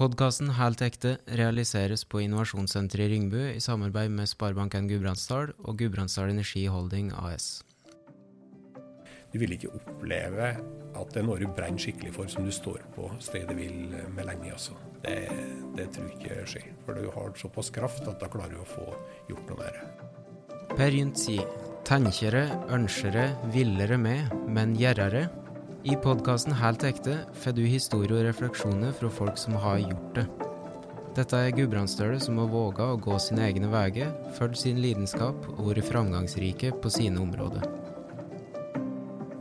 [0.00, 6.30] Podkasten Helt ekte realiseres på Innovasjonssenteret i Ringbu i samarbeid med Sparebanken Gudbrandsdal og Gudbrandsdal
[6.32, 7.48] Energi Holding AS.
[9.28, 12.80] Du vil ikke oppleve at det er noe du brenner skikkelig for, som du står
[12.94, 14.54] på stedet vil med lenge.
[14.56, 14.78] Altså.
[15.04, 15.18] Det,
[15.76, 16.72] det tror jeg ikke skjer.
[16.86, 18.88] For du har såpass kraft at da klarer du å få
[19.28, 20.08] gjort noe med det.
[20.78, 21.44] Per Gynt sier
[21.84, 25.26] tenkjere, ønskere, villere med, men gjerrere.
[25.80, 30.24] I podkasten Helt ekte får du historier og refleksjoner fra folk som har gjort det.
[31.16, 35.70] Dette er gudbrandsdøler som har våga å gå sine egne veier, fulgt sin lidenskap og
[35.70, 37.64] vært framgangsrike på sine områder.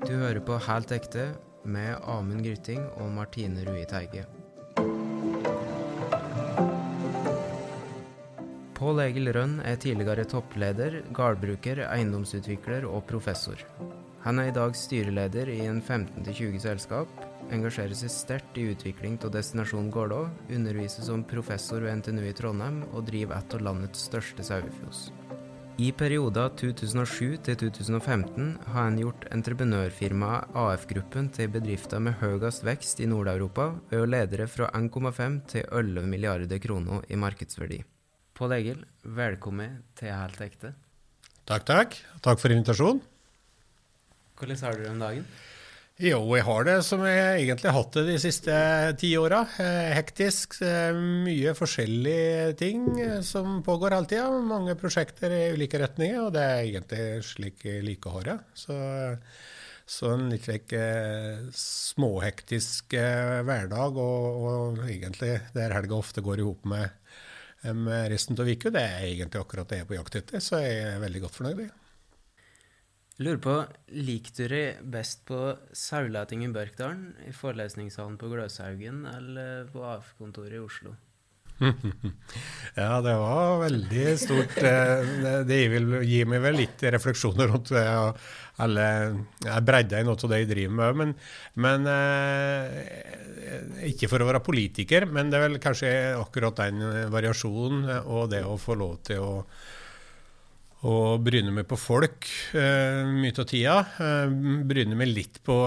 [0.05, 1.27] Du hører på Helt ekte
[1.67, 4.23] med Amund Grytting og Martine Rui Teige.
[8.79, 13.59] Pål Egil Rønn er tidligere toppleder, gårdbruker, eiendomsutvikler og professor.
[14.25, 17.11] Han er i dag styreleder i en 15-20 selskap,
[17.55, 22.81] engasjerer seg sterkt i utvikling av Destinasjon Gålå, underviser som professor ved NTNU i Trondheim
[22.89, 25.07] og driver et av landets største sauefjos.
[25.79, 32.99] I perioden 2007 til 2015 har han gjort entreprenørfirmaet AF-gruppen til bedrifter med høyest vekst
[32.99, 37.79] i Nord-Europa ved å lede det fra 1,5 til 11 milliarder kroner i markedsverdi.
[38.35, 40.73] Pål Egil, velkommen til Helt ekte.
[41.47, 41.95] Takk, takk.
[42.27, 42.99] Takk for invitasjonen.
[44.39, 45.25] Hvordan har du det om dagen?
[45.99, 48.53] Jo, jeg har det som jeg egentlig har hatt det de siste
[49.01, 49.41] ti åra.
[49.59, 50.61] Eh, hektisk.
[50.63, 50.95] eh,
[51.25, 54.29] Mye forskjellige ting eh, som pågår hele tida.
[54.47, 58.37] Mange prosjekter i ulike retninger, og det er egentlig slik jeg liker å ha det.
[58.61, 58.77] Så,
[59.91, 60.71] så en litt slik
[61.59, 66.95] småhektisk hverdag, og, og egentlig der helga ofte går i hop med,
[67.75, 70.47] med resten av uka, det er egentlig akkurat det jeg er på jakt etter.
[70.47, 71.65] Så jeg er veldig godt fornøyd.
[71.67, 71.75] jeg.
[73.19, 73.53] Lurer på,
[73.99, 75.39] Liker du best på
[75.75, 80.95] Sauelating i Børkdalen, i forelesningssalen på Gløshaugen eller på AF-kontoret i Oslo?
[82.79, 84.53] Ja, det var veldig stort.
[84.63, 85.57] eh, Det
[86.07, 88.85] gir meg vel litt refleksjoner rundt Alle,
[89.67, 90.95] bredda i noe av det jeg driver med.
[91.01, 91.11] Men,
[91.65, 95.91] men eh, Ikke for å være politiker, men det er vel kanskje
[96.21, 99.33] akkurat den variasjonen og det å få lov til å
[100.87, 103.75] og bryne meg på folk eh, mye av tida.
[103.99, 104.35] Eh,
[104.69, 105.57] bryne meg litt på,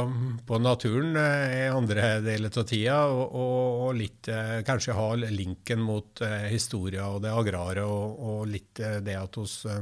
[0.49, 2.97] på naturen eh, i andre deler av tida.
[3.13, 4.31] Og, og, og litt
[4.65, 9.77] kanskje ha linken mot historia og det agrare, og, og litt det at vi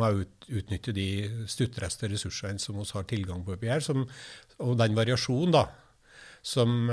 [0.00, 1.08] må ut, utnytte de
[1.50, 3.84] stuttreste ressursene som vi har tilgang på oppi her.
[3.84, 4.08] Som,
[4.64, 5.66] og den variasjonen, da,
[6.44, 6.88] som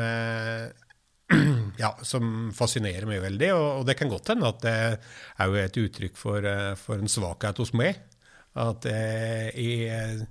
[1.83, 3.51] ja, som fascinerer meg veldig.
[3.55, 7.01] Og, og det kan godt hende at det er jo et uttrykk for, eh, for
[7.01, 7.99] en svakhet hos meg.
[8.59, 10.25] At jeg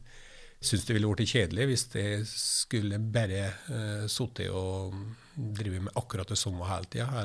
[0.60, 4.93] syns det ville blitt kjedelig hvis jeg skulle bare eh, sittet og
[5.34, 7.25] drevet med akkurat det samme hele tida.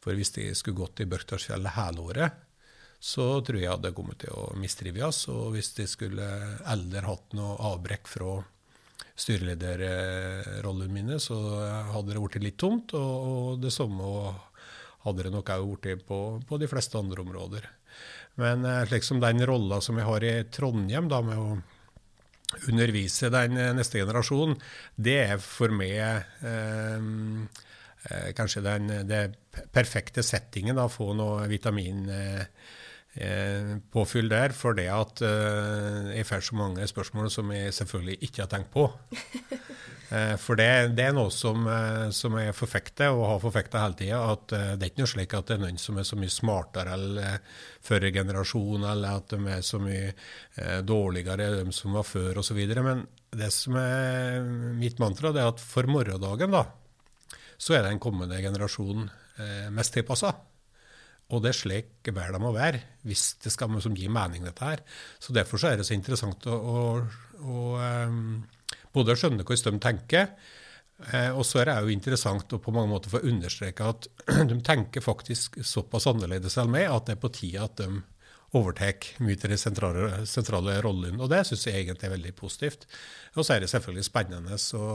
[0.00, 2.44] For hvis jeg skulle gått i Børkdalsfjellet hele året,
[2.98, 5.26] så tror jeg jeg hadde kommet til å mistrives.
[5.30, 6.28] Og hvis jeg skulle
[6.66, 8.38] aldri hatt noe avbrekk fra
[9.18, 11.36] styrelederrollene mine, så
[11.92, 12.94] hadde det blitt litt tomt.
[12.98, 14.04] Og, og det samme
[15.04, 17.66] hadde det nok òg blitt på, på, de fleste andre områder.
[18.38, 21.58] Men slik som den rolla som jeg har i Trondheim, da med å
[22.70, 24.56] undervise den neste generasjonen,
[24.96, 25.98] det er for meg
[26.46, 29.22] eh, kanskje den det
[29.74, 30.76] perfekte settingen.
[30.78, 32.08] da, Få noe vitamin.
[32.08, 32.44] Eh,
[33.90, 38.44] påfyll der, for det at uh, jeg får så mange spørsmål som jeg selvfølgelig ikke
[38.44, 38.84] har tenkt på.
[40.12, 40.68] Uh, for det,
[40.98, 41.66] det, er noe som,
[42.14, 44.22] som jeg forfekter, og har forfekta hele tida.
[44.34, 46.94] At det er ikke noe slik at det er noen som er så mye smartere
[46.94, 47.38] eller
[47.88, 52.60] forrige generasjon, eller at de er så mye dårligere enn de som var før, osv.
[52.86, 54.44] Men det som er
[54.78, 56.68] mitt mantra, det er at for morgendagen, da,
[57.58, 59.10] så er den kommende generasjonen
[59.74, 60.32] mest tilpassa.
[61.28, 64.82] Og det er slik verden må være, hvis det skal som gi mening, dette her.
[65.20, 66.84] Så Derfor så er det så interessant å, å,
[67.44, 67.64] å
[68.08, 68.38] um,
[68.96, 70.30] både skjønne hvordan de tenker,
[71.12, 74.08] eh, og så er det jo interessant å på mange måter få understreke at
[74.50, 77.90] de tenker faktisk såpass annerledes enn meg at det er på tide at de
[78.56, 81.20] overtar mye av de sentrale, sentrale rollene.
[81.20, 82.86] Og det syns jeg egentlig er veldig positivt.
[83.36, 84.86] Og så er det selvfølgelig spennende å,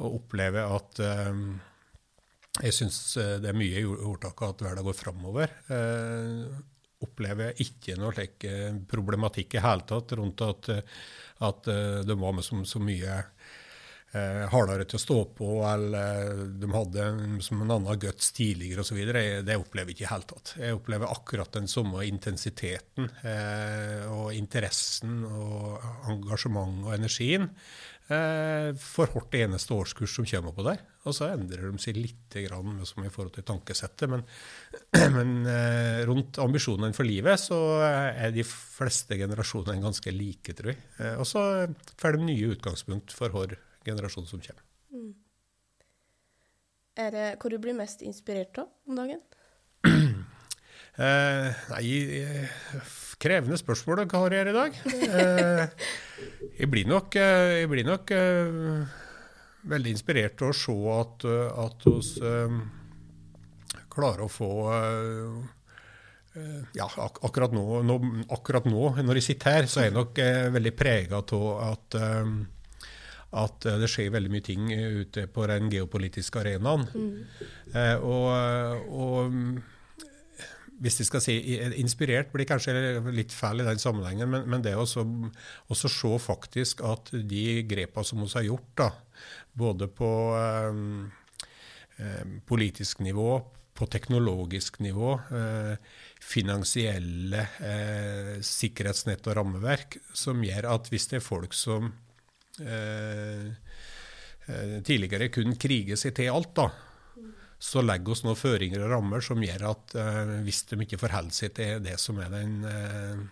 [0.00, 1.60] å oppleve at um,
[2.60, 3.00] jeg syns
[3.40, 5.54] det er mye i ordtaket at verden går framover.
[5.72, 6.44] Eh,
[7.02, 8.44] opplever ikke noe slik
[8.90, 10.68] problematikk i hele tatt rundt at,
[11.42, 11.70] at
[12.06, 13.16] de var med som så mye
[14.12, 17.06] eh, hardere til å stå på, eller de hadde
[17.44, 19.00] som en annen guts tidligere osv.
[19.46, 20.54] Det opplever jeg ikke i hele tatt.
[20.60, 27.50] Jeg opplever akkurat den samme intensiteten eh, og interessen og engasjement og energien.
[28.10, 30.82] Eh, for hvert eneste årskurs som kommer på der.
[31.06, 34.10] Og så endrer de seg litt grann, som i forhold til tankesettet.
[34.10, 34.24] Men,
[35.16, 40.82] men eh, rundt ambisjonene for livet så er de fleste generasjonene ganske like, tror jeg.
[40.98, 41.44] Eh, og så
[42.00, 44.64] får de nye utgangspunkt for hver generasjon som kommer.
[44.92, 45.12] Mm.
[47.02, 49.22] Er det hva du blir mest inspirert av om dagen?
[51.00, 51.86] Eh, nei,
[53.22, 54.82] krevende spørsmål dere har her i dag.
[55.12, 55.88] Eh,
[56.58, 59.00] jeg blir nok, eh, jeg blir nok uh,
[59.70, 61.26] veldig inspirert til å se at,
[61.64, 62.56] at vi uh,
[63.92, 65.42] klarer å få uh,
[66.72, 67.98] ja, ak akkurat, nå, nå,
[68.32, 70.20] akkurat, nå, når jeg sitter her, så er jeg nok
[70.54, 71.96] veldig prega av at,
[73.42, 76.86] at det skjer veldig mye ting ute på den geopolitiske arenaen.
[76.96, 78.00] Mm.
[78.00, 79.36] og, og
[80.82, 81.36] hvis de skal si
[81.78, 82.74] Inspirert blir kanskje
[83.14, 88.22] litt feil i den sammenhengen, men, men det å se faktisk at de grepene som
[88.22, 88.88] vi har gjort, da,
[89.54, 90.80] både på eh,
[92.02, 93.30] eh, politisk nivå,
[93.72, 95.74] på teknologisk nivå, eh,
[96.22, 101.92] finansielle eh, sikkerhetsnett og rammeverk, som gjør at hvis det er folk som
[102.60, 103.52] eh,
[104.50, 106.68] eh, tidligere kun kriger seg til alt, da,
[107.62, 111.36] så legger oss noen føringer og rammer som gjør at eh, hvis de ikke forholder
[111.36, 113.22] seg til det som er den eh,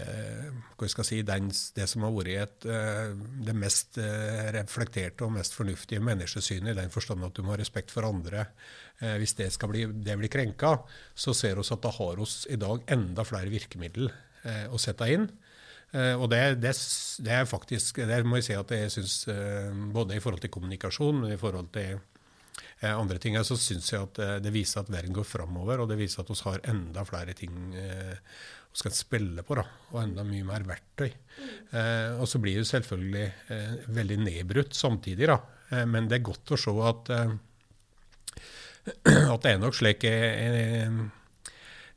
[0.00, 2.66] uh, hva skal jeg si, den, det som har vært et,
[3.46, 3.96] det mest
[4.56, 8.44] reflekterte og mest fornuftige menneskesynet, i den forstand at du må ha respekt for andre.
[9.16, 10.74] hvis det skal bli, det blir krenka,
[11.16, 14.12] så ser vi at da har oss i dag enda flere virkemidler
[14.68, 15.24] å sette inn.
[15.96, 16.74] og det, det,
[17.24, 19.16] det, er faktisk, det må jeg si at jeg syns,
[19.96, 22.15] både i forhold til kommunikasjon, men i forhold til Eh,
[22.84, 25.96] andre ting, så syns jeg at eh, det viser at verden går framover, og det
[25.96, 28.18] viser at vi har enda flere ting eh,
[28.76, 29.62] vi skal spille på, da,
[29.94, 31.08] og enda mye mer verktøy.
[31.08, 35.38] Eh, og så blir det selvfølgelig eh, veldig nedbrutt samtidig, da.
[35.70, 37.08] Eh, men det er godt å se at,
[39.32, 40.92] at det er nok slik jeg,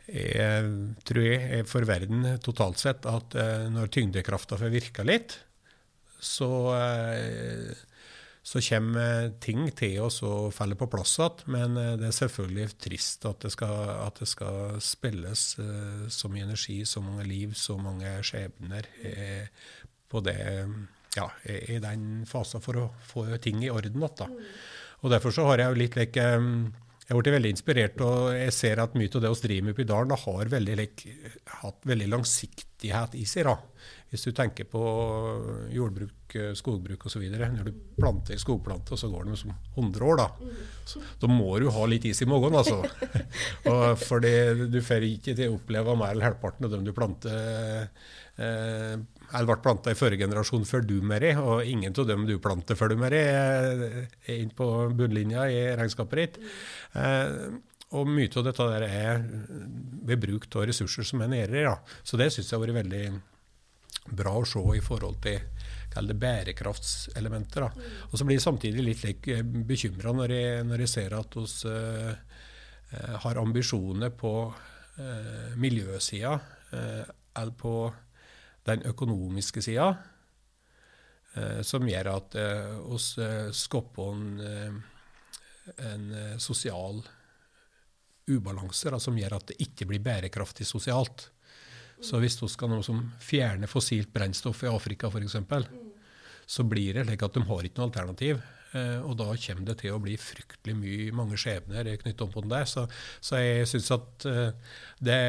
[0.08, 0.72] jeg,
[1.12, 3.36] tror jeg for verden totalt sett at
[3.70, 5.36] når tyngdekrafta får virka litt,
[6.24, 6.48] så
[8.42, 11.44] så kommer ting til oss og faller på plass igjen.
[11.54, 13.76] Men eh, det er selvfølgelig trist at det skal,
[14.08, 19.50] at det skal spilles uh, så mye energi, så mange liv, så mange skjebner eh,
[20.10, 20.40] på det,
[21.14, 24.38] ja, i den fasen for å få ting i orden igjen.
[25.04, 28.82] Og derfor så har jeg litt like, jeg har blitt veldig inspirert, og jeg ser
[28.82, 31.14] at mye av det vi driver med i dalen, har veldig, like,
[31.62, 33.46] hatt veldig langsiktighet i seg.
[33.46, 33.56] da.
[34.10, 34.82] Hvis du tenker på
[35.70, 37.26] jordbruk, eh, skogbruk osv.
[37.30, 40.56] Når du planter en skogplanter, så går det som 100 år, da.
[40.90, 42.82] Så, da må du ha litt is i magen, altså.
[43.74, 44.34] og fordi
[44.74, 47.38] du får ikke til å oppleve mer enn halvparten av dem du planter
[48.42, 48.98] eh,
[49.30, 52.38] eller ble planta i forrige generasjon før du, med Mary, og ingen av dem du
[52.42, 53.24] planter før du, med Mary,
[54.26, 54.66] er inn på
[54.98, 56.40] bunnlinja i regnskapet ditt.
[56.98, 57.60] Eh,
[57.98, 59.22] og mye av dette der er
[60.06, 61.64] ved bruk av ressurser som er nede.
[61.66, 61.78] Ja.
[62.06, 63.06] Så det syns jeg har vært veldig
[64.16, 65.40] bra å se i forhold til
[65.90, 67.66] kall det bærekraftselementer.
[67.66, 67.88] Da.
[68.10, 70.36] Og så blir jeg samtidig litt like, bekymra når,
[70.68, 77.04] når, jeg ser at vi uh, har ambisjoner på uh, miljøsida uh,
[77.40, 77.74] eller på
[78.70, 79.90] den økonomiske sida,
[81.36, 84.84] uh, som gjør at uh, skaper en,
[85.90, 87.02] en sosial
[88.30, 91.30] ubalanse da, som gjør at det ikke blir bærekraftig sosialt.
[92.04, 95.36] Så hvis vi skal noe som fjerne fossilt brennstoff i Afrika f.eks.,
[96.50, 98.42] så blir det slik at de har ikke noe alternativ.
[98.74, 102.44] Eh, og da kommer det til å bli fryktelig mye, mange skjebner knyttet opp på
[102.46, 102.68] den der.
[102.70, 102.86] Så,
[103.22, 104.76] så jeg syns at eh,
[105.06, 105.22] det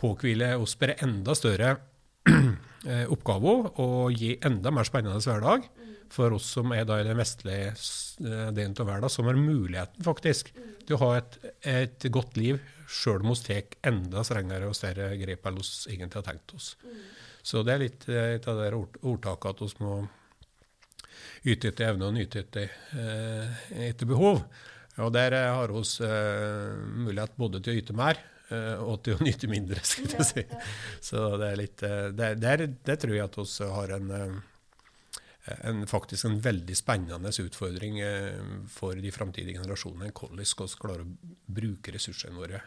[0.00, 1.76] påhviler oss bare enda større
[2.30, 5.68] eh, oppgaver og gi enda mer spennende hverdag
[6.12, 7.72] for oss som er i den vestlige
[8.54, 13.24] delen av verden, som har muligheten faktisk til å ha et, et godt liv sjøl
[13.24, 16.74] om vi tar enda strengere og større grep enn vi egentlig har tenkt oss.
[16.84, 17.00] Mm.
[17.44, 19.96] Så det er litt et av det ordtaket at vi må
[21.44, 24.40] yte etter evne og nyte etter, eh, etter behov.
[25.04, 29.18] Og der eh, har vi eh, mulighet både til å yte mer eh, og til
[29.18, 30.46] å nyte mindre, skal jeg si.
[31.04, 34.36] Så det er litt eh, der, der, der, tror jeg at vi har en eh,
[35.44, 37.98] en, faktisk en veldig spennende utfordring
[38.72, 40.12] for de framtidige generasjonene.
[40.12, 42.62] Hvordan vi skal klare å bruke ressursene våre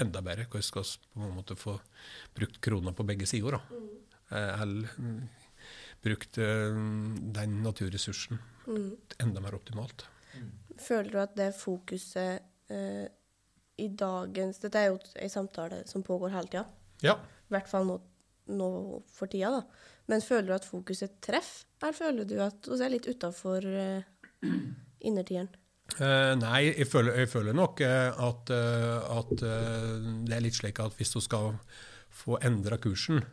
[0.00, 0.46] enda bedre.
[0.46, 1.78] Hvordan skal vi på en måte få
[2.36, 3.58] brukt krona på begge sider?
[3.70, 3.90] Mm.
[4.34, 5.20] Eller mm,
[6.04, 6.78] brukt eh,
[7.38, 8.88] den naturressursen mm.
[9.18, 10.06] enda mer optimalt.
[10.80, 12.42] Føler du at det fokuset
[12.72, 13.04] eh,
[13.78, 16.66] i dagens Dette er jo en samtale som pågår hele tida.
[17.02, 17.18] Ja.
[17.48, 18.00] I hvert fall nå
[18.44, 18.66] nå
[19.08, 19.62] for tida, da.
[20.10, 24.48] Men føler du at fokuset treffer, eller føler du at vi er litt utafor uh,
[25.04, 25.50] innertieren?
[25.98, 30.96] Uh, nei, jeg føler, jeg føler nok uh, at, at det er litt slik at
[30.98, 31.54] hvis du skal
[32.14, 33.24] få endra kursen,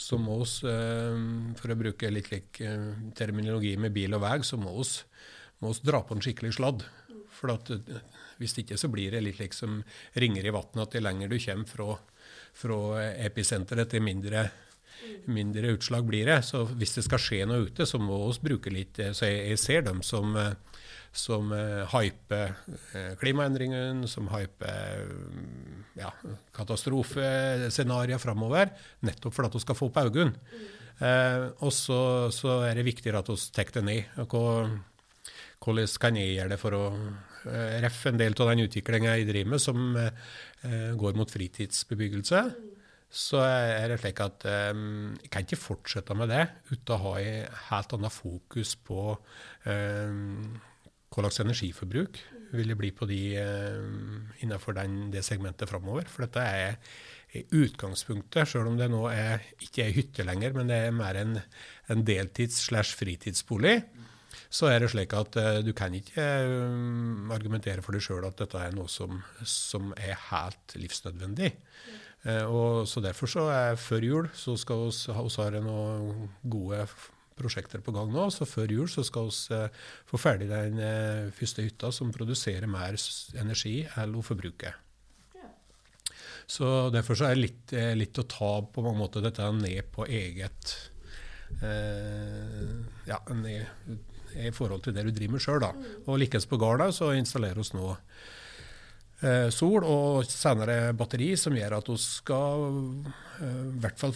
[0.00, 0.70] så må vi,
[1.58, 2.56] for å bruke litt lik
[3.18, 6.86] terminologi med bil og vei, så må vi dra på en skikkelig sladd.
[7.36, 7.68] For at,
[8.40, 9.82] hvis ikke så blir det litt liksom
[10.22, 11.90] ringer i vannet at jo lenger du kommer fra,
[12.62, 12.80] fra
[13.28, 14.46] episenteret, til mindre
[15.30, 16.40] mindre utslag blir det.
[16.46, 19.62] Så hvis det skal skje noe ute, så må vi bruke litt Så jeg, jeg
[19.62, 20.36] ser dem som
[21.12, 22.54] som uh, hyper
[23.20, 26.12] klimaendringene, som hyper uh, ja,
[26.54, 28.70] katastrofescenarioer framover,
[29.06, 30.36] nettopp fordi vi skal få opp øynene.
[31.00, 34.22] Uh, og så, er det viktigere at vi tar det ned.
[35.60, 36.84] Hvordan kan jeg gjøre det for å
[37.80, 39.94] reffe en del av den utviklinga jeg driver med, som
[41.00, 42.42] går mot fritidsbebyggelse?
[43.10, 47.14] Så er det slik at um, jeg kan ikke fortsette med det uten å ha
[47.18, 49.06] et helt annet fokus på
[49.66, 50.58] um,
[51.10, 52.20] hva slags energiforbruk
[52.54, 56.06] vil det bli på de um, innenfor den, det segmentet framover.
[56.10, 56.78] For dette er
[57.54, 61.36] utgangspunktet, selv om det nå er, ikke er hytte lenger, men det er mer en,
[61.90, 63.76] en deltids- slash fritidsbolig,
[64.50, 68.38] så er det slik at uh, du kan ikke uh, argumentere for deg sjøl at
[68.38, 71.50] dette er noe som, som er helt livsnødvendig.
[71.54, 72.09] Uh,
[72.44, 76.82] og så Derfor så er før jul så skal vi ha noen gode
[77.40, 78.28] prosjekter på gang nå.
[78.34, 82.68] Så før jul så skal vi eh, få ferdig den eh, første hytta som produserer
[82.70, 82.98] mer
[83.40, 84.76] energi enn hun forbruker.
[86.50, 89.92] Så Derfor så er det litt, eh, litt, å ta på mange måter dette ned
[89.94, 90.74] på eget
[91.62, 92.74] eh,
[93.06, 93.94] ja, ned,
[94.34, 95.62] i forhold til det du driver med sjøl.
[95.62, 95.70] da.
[96.06, 98.00] Og likeens på gården så installerer vi nå eh,
[99.52, 102.66] sol og senere batteri, som gjør at vi skal
[103.42, 104.14] eh, i hvert fall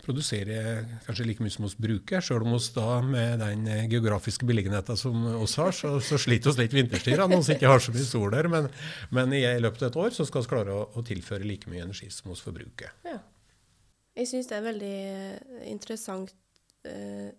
[0.00, 0.60] produsere
[1.04, 2.24] kanskje like mye som vi bruker.
[2.24, 6.64] Selv om vi da med den geografiske beliggenheten som oss har, så, så sliter vi
[6.64, 8.48] litt vinterstid når vi ikke har så mye sol der.
[8.52, 8.70] Men,
[9.12, 11.84] men, i løpet av et år så skal vi klare å, å tilføre like mye
[11.84, 12.96] energi som vi forbruker.
[13.08, 13.20] Ja.
[14.18, 16.32] Jeg syns det er veldig eh, interessant
[16.88, 17.30] eh,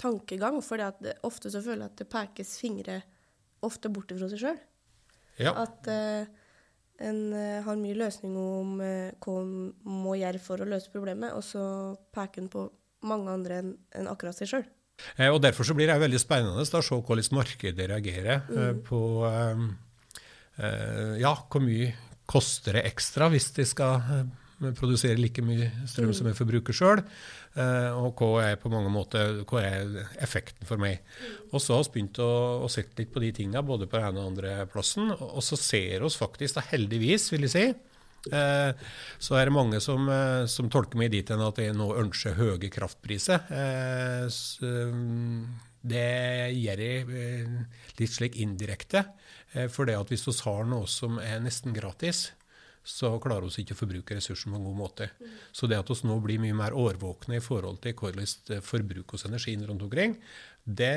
[0.00, 0.82] tankegang, for
[1.24, 3.02] ofte så føler jeg at det pekes fingre
[3.64, 4.58] ofte borte fra seg sjøl.
[5.40, 5.54] Ja.
[5.64, 6.28] At eh,
[7.04, 11.42] en uh, har mye løsninger om hva en må gjøre for å løse problemet, og
[11.42, 11.64] så
[12.14, 12.68] peker en på
[13.04, 14.66] mange andre enn en akkurat seg sjøl.
[15.16, 18.60] Eh, og Derfor så blir det veldig spennende da, å se hvordan markedet reagerer mm.
[18.62, 19.64] eh, på eh,
[20.62, 21.92] eh, ja, hvor mye
[22.30, 24.30] koster det ekstra hvis de skal
[24.78, 26.16] produsere like mye strøm mm.
[26.16, 27.02] som jeg forbruker sjøl.
[27.54, 31.02] Uh, og hva er på mange måter, hva er effekten for meg.
[31.52, 32.30] Og så har vi begynt å,
[32.66, 35.12] å se litt på de tinga, både på den ene og andre plassen.
[35.14, 37.66] Og, så ser vi faktisk, da, heldigvis, vil jeg si,
[38.34, 38.72] uh,
[39.22, 42.38] så er det mange som, uh, som tolker meg dit hen at jeg nå ønsker
[42.40, 43.46] høye kraftpriser.
[44.32, 44.74] Så,
[45.84, 46.08] det
[46.56, 47.56] gjør jeg
[47.98, 49.02] litt slik indirekte.
[49.70, 52.30] For det at hvis vi har noe som er nesten gratis,
[52.84, 55.08] så klarer vi ikke å forbruke ressursen på en god måte.
[55.16, 55.36] Mm.
[55.56, 59.24] Så det at vi nå blir mye mer årvåkne i forhold til hvordan forbruk hos
[59.24, 60.18] energien rundt omkring,
[60.64, 60.94] det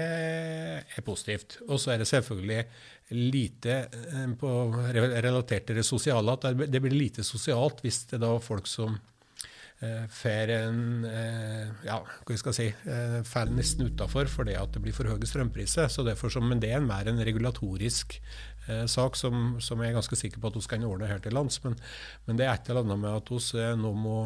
[0.96, 1.60] er positivt.
[1.68, 2.64] Og så er det selvfølgelig
[3.16, 4.54] lite eh, på,
[4.96, 8.98] relatert til det sosiale, at det blir lite sosialt hvis det er folk som
[9.80, 14.76] eh, får en eh, ja, hva skal jeg si, eh, faller nesten utafor fordi at
[14.76, 15.92] det blir for høye strømpriser.
[15.92, 18.20] Så derfor, men det er mer en regulatorisk
[18.68, 21.36] eh, sak som, som, jeg er ganske sikker på at vi kan ordne her til
[21.38, 21.62] lands.
[21.64, 21.78] Men,
[22.26, 24.18] men, det er et eller annet med at vi nå må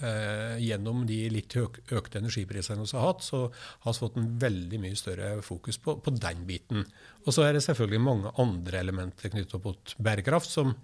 [0.00, 4.30] eh, Gjennom de litt øk, økte energiprisene vi har hatt, så har vi fått en
[4.42, 6.86] veldig mye større fokus på, på den biten.
[7.26, 10.74] Og så er det selvfølgelig mange andre elementer knyttet opp mot bærekraft som,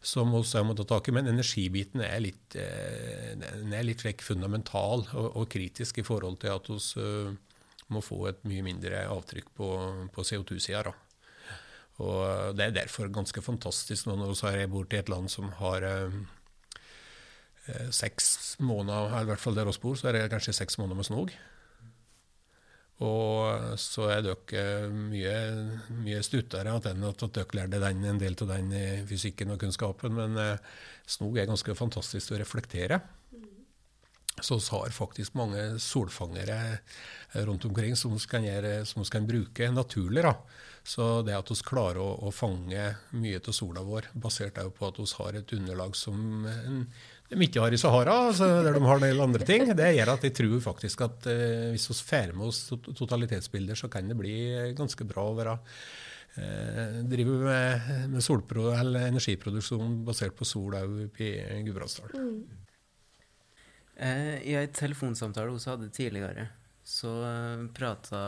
[0.00, 1.14] som vi har måttet ta tak i.
[1.16, 6.72] Men energibiten er litt, eh, er litt fundamental og, og, kritisk i forhold til at
[6.72, 9.70] vi må få et mye mindre avtrykk på,
[10.14, 10.94] på CO2-sida.
[12.00, 15.84] Og Det er derfor ganske fantastisk nå når vi bor i et land som har
[15.84, 16.18] eh,
[17.68, 20.78] eh, seks måneder, eller i hvert fall der vi bor, så er det kanskje seks
[20.80, 21.34] måneder med snog.
[23.00, 25.36] Og så er dere mye,
[26.04, 28.74] mye stuttere enn at dere lærte den, en del av den
[29.08, 30.12] fysikken og kunnskapen.
[30.16, 30.60] Men eh,
[31.08, 33.00] snog er ganske fantastisk å reflektere.
[34.40, 36.80] Så vi har faktisk mange solfangere
[37.46, 38.46] rundt omkring som vi kan,
[39.12, 40.24] kan, bruke naturlig.
[40.24, 40.34] Da.
[40.90, 42.82] Så det at vi klarer å, å fange
[43.14, 46.84] mye av sola vår, basert er jo på at vi har et underlag som en,
[47.30, 50.10] de ikke har i Sahara, altså der de har en del andre ting, det gjør
[50.16, 54.18] at jeg tror faktisk at eh, hvis vi får med oss totalitetsbilder, så kan det
[54.18, 54.34] bli
[54.74, 55.54] ganske bra å være
[56.42, 61.30] eh, drive med, med solpro, eller energiproduksjon basert på sol òg i
[61.68, 62.18] Gudbrandsdalen.
[62.18, 62.66] Mm.
[63.94, 66.50] Eh, I en telefonsamtale hun hadde tidligere,
[66.82, 68.18] så uh, prata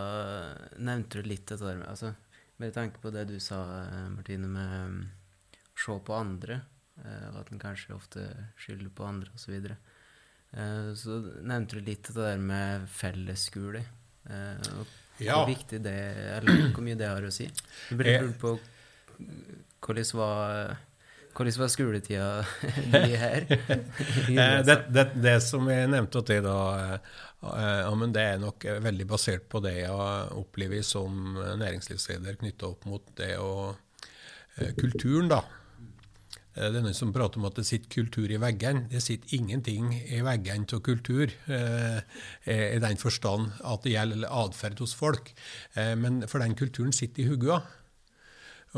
[0.79, 2.13] Nevnte du litt dette med altså,
[2.63, 3.59] Med tanke på det du sa,
[4.13, 4.75] Martine, med
[5.73, 6.61] å se på andre,
[7.03, 8.27] uh, og at en kanskje ofte
[8.61, 9.43] skylder på andre, osv.
[9.43, 9.79] Så, videre.
[10.55, 13.83] uh, så nevnte du litt det der med fellesskole.
[14.23, 14.87] Og
[15.19, 15.35] ja.
[15.35, 15.97] hvor viktig det
[16.37, 17.49] Eller hvor mye det har å si.
[17.91, 18.53] Du burde lurt på
[19.83, 20.77] hvordan var
[21.37, 22.29] hvordan var skoletida
[22.93, 23.47] di her?
[23.49, 26.59] det, det, det, som jeg nevnte til da,
[27.43, 32.87] ja, men det er nok veldig basert på det jeg opplever som næringslivsleder knytta opp
[32.91, 33.75] mot det og
[34.79, 35.43] kulturen, da.
[36.53, 38.85] Det er noen som prater om at det sitter kultur i veggene.
[38.93, 42.01] Det sitter ingenting i veggene av kultur, eh,
[42.45, 45.33] i den forstand at det gjelder atferd hos folk.
[45.75, 47.63] Eh, men for den kulturen sitter i hodet.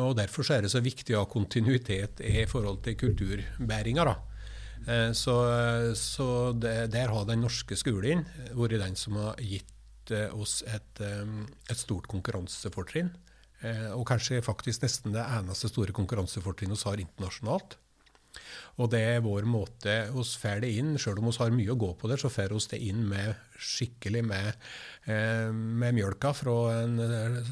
[0.03, 4.15] Og Derfor er det så viktig å ha kontinuitet i forhold til kulturbæringa.
[4.87, 5.37] Eh, så,
[5.97, 6.27] så
[6.59, 8.25] der har den norske skolen
[8.57, 11.23] vært den som har gitt eh, oss et, eh,
[11.71, 13.15] et stort konkurransefortrinn.
[13.97, 17.79] Og kanskje faktisk nesten det eneste store konkurransefortrinnet vi har internasjonalt.
[18.77, 21.79] Og det er vår måte vi får det inn, selv om vi har mye å
[21.81, 24.69] gå på der, så får vi det inn med skikkelig med,
[25.55, 27.01] med mjølka fra en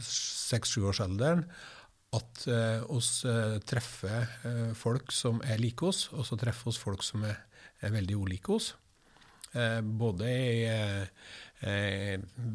[0.04, 1.46] seks-sjuårsalderen
[2.16, 6.80] at eh, oss uh, treffer eh, folk som er like oss, og så treffer oss
[6.80, 7.38] folk som er,
[7.80, 8.74] er veldig ulike oss.
[9.84, 10.66] både i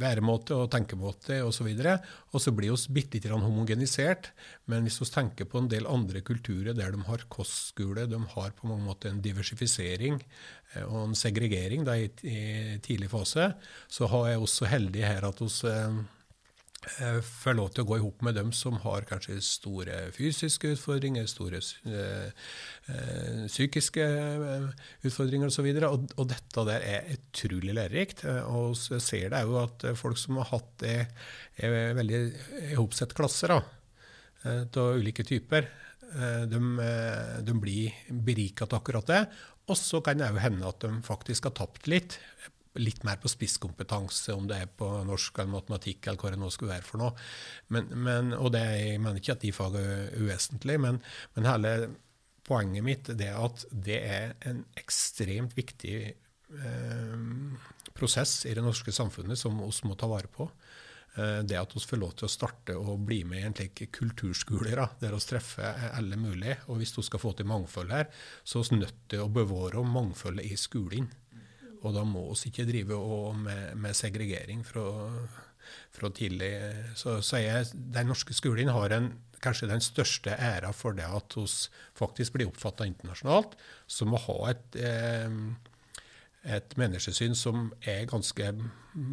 [0.01, 1.67] væremåte og tenkemåte osv.
[1.69, 1.91] Og,
[2.33, 4.31] så så blir vi bitte litt homogenisert.
[4.65, 8.51] Men hvis vi tenker på en del andre kulturer der de har kostskole, de har
[8.57, 10.17] på mange måter en diversifisering
[10.87, 13.51] og en segregering da, i, i, tidlig fase,
[13.87, 16.03] så har jeg også heldig her at vi Eh,
[16.85, 21.25] får lov til å gå i hop med dem som har kanskje store fysiske utfordringer,
[21.27, 22.29] store eh,
[22.93, 24.67] eh psykiske eh,
[25.07, 25.65] utfordringer osv.
[25.65, 28.23] Og, og, og dette der er utrolig lærerikt.
[28.53, 30.99] Og så ser det jo at folk som har hatt det,
[31.57, 32.21] er veldig
[32.75, 33.73] ihopsett klasser av
[34.47, 35.65] ulike typer,
[36.47, 36.59] de,
[37.43, 39.23] de blir berika til akkurat det.
[39.67, 42.19] Og så kan det jo hende at de faktisk har tapt litt
[42.81, 46.51] litt mer på spisskompetanse, om det er på norsk eller matematikk eller hva det nå
[46.53, 47.13] skulle være for noe.
[47.73, 51.01] Men, men, og det, Jeg mener ikke at de fagene er uvesentlige, men,
[51.35, 51.73] men hele
[52.47, 57.15] poenget mitt er at det er en ekstremt viktig eh,
[57.97, 60.47] prosess i det norske samfunnet som vi må ta vare på.
[61.17, 63.87] Eh, det at vi får lov til å starte og bli med i en slik
[63.95, 66.59] kulturskole der vi treffer alle mulige.
[66.67, 68.11] Og hvis vi skal få til mangfold her,
[68.43, 71.09] så er vi nødt til å bevare mangfoldet i skolen.
[71.87, 72.97] Og da må vi ikke drive
[73.39, 74.87] med, med, segregering fra,
[75.95, 76.51] fra tidlig.
[76.99, 81.37] Så, så jeg, Den norske skolen har en, kanskje den største æra for det at
[81.37, 81.45] vi
[81.97, 83.55] faktisk blir oppfatta internasjonalt,
[83.87, 85.29] som å ha et, eh,
[86.57, 88.49] et menneskesyn som er ganske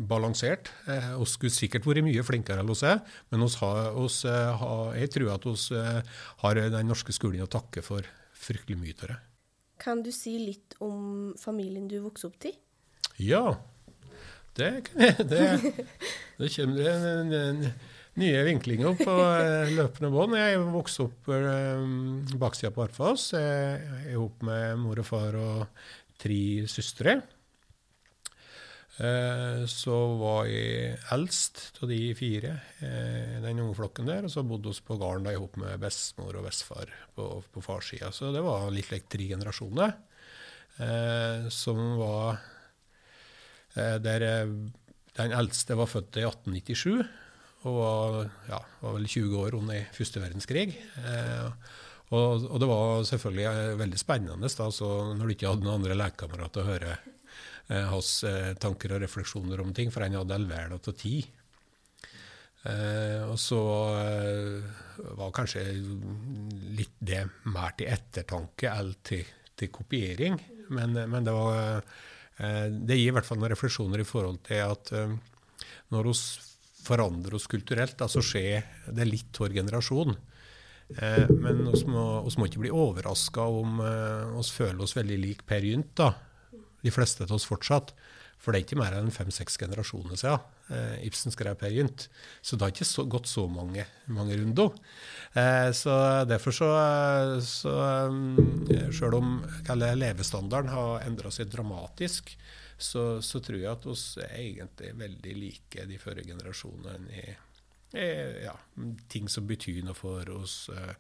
[0.09, 0.71] balansert.
[0.89, 4.57] Eh, vi skulle sikkert vært mye flinkere enn oss er, men oss har, oss, eh,
[4.57, 5.85] har, jeg tror at vi
[6.43, 8.03] har den norske skolen å takke for
[8.35, 9.21] fryktelig mye av det.
[9.85, 12.55] Kan du si litt om familien du vokste opp til?
[13.23, 13.57] Ja,
[14.59, 14.71] det.
[14.95, 15.43] Det,
[16.39, 17.73] det kommer det
[18.19, 20.39] nye vinklinger på eh, løpende bånd.
[20.39, 21.39] Jeg vokste opp på
[22.41, 25.87] baksida på Arfaas sammen med mor og far og
[26.23, 27.21] tre søstre.
[29.03, 34.27] Eh, så var jeg eldst av de fire i den unge flokken der.
[34.27, 38.13] Og så bodde vi på gården sammen med bestemor og bestefar på, på farssida.
[38.15, 39.97] Så det var litt like tre generasjoner.
[40.83, 42.54] Eh, som var eh,
[43.75, 44.25] der
[45.19, 47.05] den eldste var født i 1897
[47.65, 50.67] og var, ja, var vel 20 år under første verdenskrig.
[52.11, 56.63] og, og, det var selvfølgelig veldig spennende da, når du ikke hadde noen andre lekekamerater
[56.63, 56.97] å høre
[57.67, 61.17] Eh, hans eh, tanker og refleksjoner om ting, for han hadde elleve av ti.
[62.65, 63.61] Eh, og så
[65.17, 65.65] var kanskje
[66.77, 69.25] litt det mer til ettertanke eller til,
[69.57, 70.37] til kopiering.
[70.77, 71.81] Men, men, det var
[72.35, 74.91] Det gir i hvert fall noen refleksjoner i forhold til at
[75.95, 76.15] når vi
[76.85, 80.17] forandrer oss kulturelt, så skjer det litt hver generasjon.
[80.99, 86.03] men vi må, må, ikke bli overraska om vi føler oss veldig lik Per Gynt.
[86.83, 87.95] de fleste av oss fortsatt.
[88.45, 92.09] For det er ikke mer enn fem-seks generasjoner siden eh, Ibsen skrev Per Gynt.
[92.45, 94.75] Så det har ikke så, gått så mange, mange runder.
[95.33, 95.95] Eh, så
[96.29, 96.69] derfor så,
[97.41, 97.73] så
[98.11, 98.37] um,
[98.93, 99.39] Selv om
[99.73, 102.35] levestandarden har endra seg dramatisk,
[102.77, 107.25] så, så, tror jeg at oss er egentlig veldig like de førre generasjonene i,
[107.97, 108.57] i ja,
[109.09, 110.57] ting som betyr noe for oss.
[110.75, 110.95] Eh,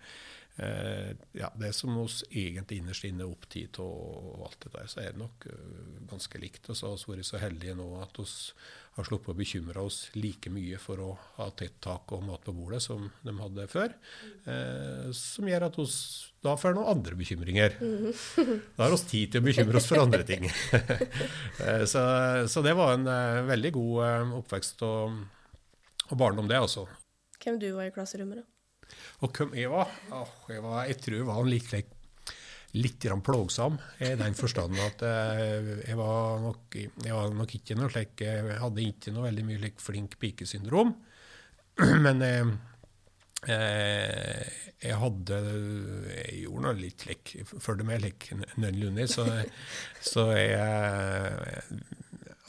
[0.64, 4.88] eh, ja, det som oss egentlig innerst inne er opptatt av, og alt det der,
[4.90, 6.70] så er det nok uh, ganske likt.
[6.70, 8.28] Og så har vi vært så heldige nå at vi
[8.94, 11.08] har sluppet å bekymre oss like mye for å
[11.40, 13.94] ha tett tak og mat på bordet som de hadde før.
[14.46, 15.86] Eh, som gjør at vi
[16.44, 17.78] da får noen andre bekymringer.
[17.80, 20.46] Da har vi tid til å bekymre oss for andre ting.
[21.66, 22.04] eh, så,
[22.46, 23.08] så, det var en
[23.50, 25.18] veldig god oppvekst og,
[26.10, 26.86] og barndom, det, altså.
[27.42, 28.48] Hvem du var i klasserommet, da?
[29.24, 29.92] Og hvem jeg var?
[30.14, 31.72] Oh, jeg, var jeg tror jeg var litt,
[32.74, 37.90] litt plågsom, i den forstand at eh, jeg var, nok, jeg var nok ikke noe
[37.92, 40.94] slik Jeg hadde ikke noe veldig mye like, flink pikesyndrom.
[42.06, 42.52] Men eh,
[43.50, 45.40] eh, jeg hadde
[46.10, 48.28] Jeg gjorde noe litt slik Fulgte med lik
[48.60, 49.24] noenlunde, så,
[50.04, 51.64] så jeg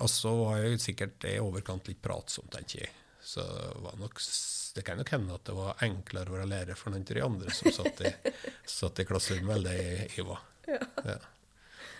[0.03, 2.93] Og så var jeg sikkert i overkant litt pratsom, tenker jeg.
[3.25, 3.45] Så
[3.81, 4.21] var nok
[4.75, 7.23] det kan nok hende at det var enklere å være lærer for noen av de
[7.23, 8.11] andre som satt i,
[8.79, 10.41] satt i klasserommet, enn det jeg var.
[10.67, 10.81] Ja.
[11.07, 11.15] Ja.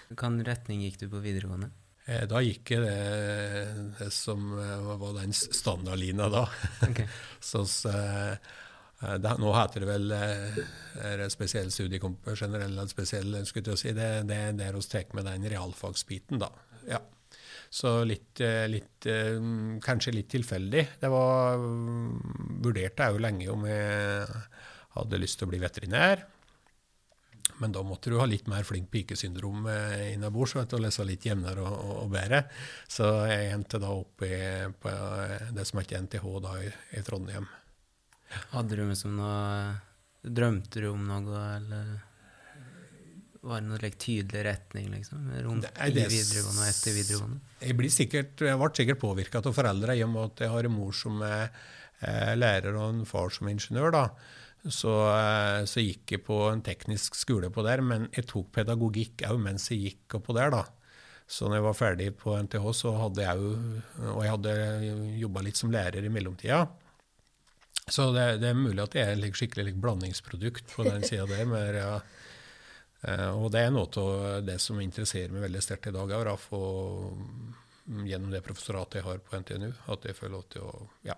[0.10, 1.72] Hvilken retning gikk du på videregående?
[2.06, 6.44] Eh, da gikk jeg det, det som eh, var den standardlina da.
[6.90, 7.08] Okay.
[7.50, 13.74] så, så eh, det, nå heter det vel er spesiell studiekompetanse generell eller spesiell, skulle
[13.74, 13.96] jeg si.
[13.98, 16.52] Det, det er der vi tar med den realfagsbiten, da.
[16.92, 17.02] Ja.
[17.70, 19.40] Så litt, eh, litt, eh,
[19.84, 20.86] kanskje litt tilfeldig.
[21.02, 21.58] Det var
[22.66, 24.28] Vurderte jeg jo lenge om jeg
[24.96, 26.26] hadde lyst til å bli veterinær.
[27.60, 31.64] Men da måtte du ha litt mer flink pikesyndrom eh, innabords og lese litt jevnere
[31.64, 32.42] og, og, og, bedre.
[32.88, 34.36] Så jeg endte da opp i,
[34.82, 34.96] på
[35.56, 37.48] det som heter NTH da i, i Trondheim.
[38.52, 39.94] Hadde du liksom som noe
[40.26, 41.90] Drømte du om noe, eller?
[43.46, 47.42] Var det noen like, tydelig retning liksom, rundt i videregående og etter videregående?
[47.62, 50.70] Jeg, blir sikkert, jeg ble sikkert påvirka av foreldre i og med at jeg har
[50.70, 53.94] en mor som er eh, lærer og en far som er ingeniør.
[53.94, 54.08] da.
[54.66, 59.28] Så, eh, så, gikk jeg på en teknisk skole på der, men jeg tok pedagogikk
[59.30, 60.50] òg mens jeg gikk på der.
[60.56, 60.66] da.
[61.30, 63.54] Så når jeg var ferdig på NTH, så hadde jeg jo
[64.14, 64.52] Og jeg hadde
[65.22, 66.66] jobba litt som lærer i mellomtida.
[67.86, 71.46] Så det, det, er mulig at jeg er en skikkelig blandingsprodukt på den sida der.
[71.46, 72.25] Men, ja, Eh,
[73.06, 76.62] og det er noe av det som interesserer meg veldig sterkt i dag, å få
[77.86, 80.72] gjennom det professoratet jeg har på NTNU, at jeg får lov til å
[81.06, 81.16] ja,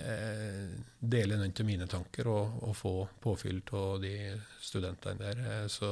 [0.00, 4.14] eh, dele noen av mine tanker og, og, få påfyll av de
[4.64, 5.42] studentene der.
[5.44, 5.90] Eh, så,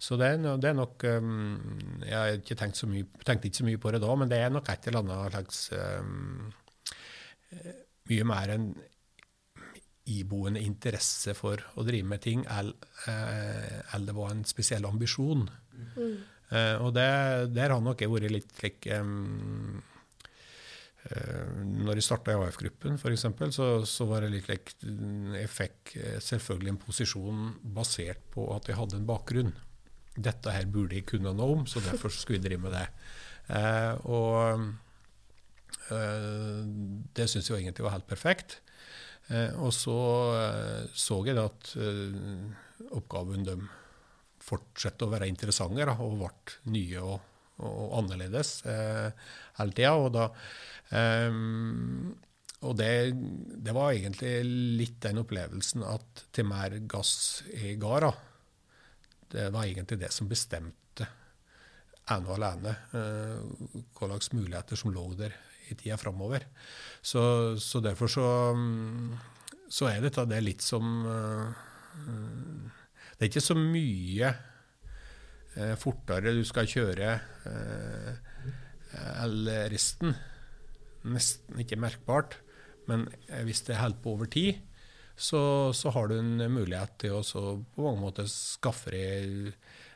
[0.00, 3.68] så det, er, det, er, nok Jeg har ikke tenkt så mye, tenkte ikke så
[3.68, 6.48] mye på det da, men det er nok et eller annet slags um,
[8.08, 8.72] mye mer enn
[10.10, 12.74] iboende interesse for å drive med ting, eller,
[13.06, 15.46] eh, det var en spesiell ambisjon.
[15.96, 16.16] Mm.
[16.52, 17.08] Uh, og det,
[17.54, 19.80] der har nok jeg vært litt slik um,
[21.80, 23.24] Når jeg starta i AF-gruppen, f.eks.,
[23.56, 27.40] så, så var det litt slik Jeg fikk selvfølgelig en posisjon
[27.74, 29.54] basert på at jeg hadde en bakgrunn.
[30.12, 32.88] Dette her burde jeg kunne noe om, så derfor skulle jeg drive med det.
[33.48, 34.36] Uh, og
[37.16, 38.60] det syns jeg egentlig var helt perfekt.
[39.32, 39.98] Eh, og så
[40.36, 43.56] eh, så jeg at eh, oppgaven de
[44.42, 47.20] fortsatte å være interessante da, og ble nye og,
[47.62, 49.92] og annerledes hele tida.
[49.94, 50.24] Og, da,
[52.66, 54.32] og det, det, var egentlig
[54.80, 58.10] litt den opplevelsen at til mer gass jeg ga,
[59.30, 61.06] det var egentlig det som bestemte
[62.10, 65.38] ene og alene hva slags muligheter som lå der
[65.70, 66.46] i tida framover.
[67.02, 67.22] Så,
[67.60, 68.26] så, derfor så,
[69.68, 71.52] så, er dette det litt som uh,
[73.16, 74.32] Det er ikke så mye
[75.56, 77.14] uh, fortere du skal kjøre
[77.46, 78.12] uh,
[79.24, 80.12] eller resten.
[81.08, 82.36] Nesten ikke merkbart.
[82.90, 83.06] Men
[83.46, 84.58] hvis det holder på over tid,
[85.16, 87.42] så, så, har du en mulighet til å
[87.74, 89.52] på mange måter skaffe deg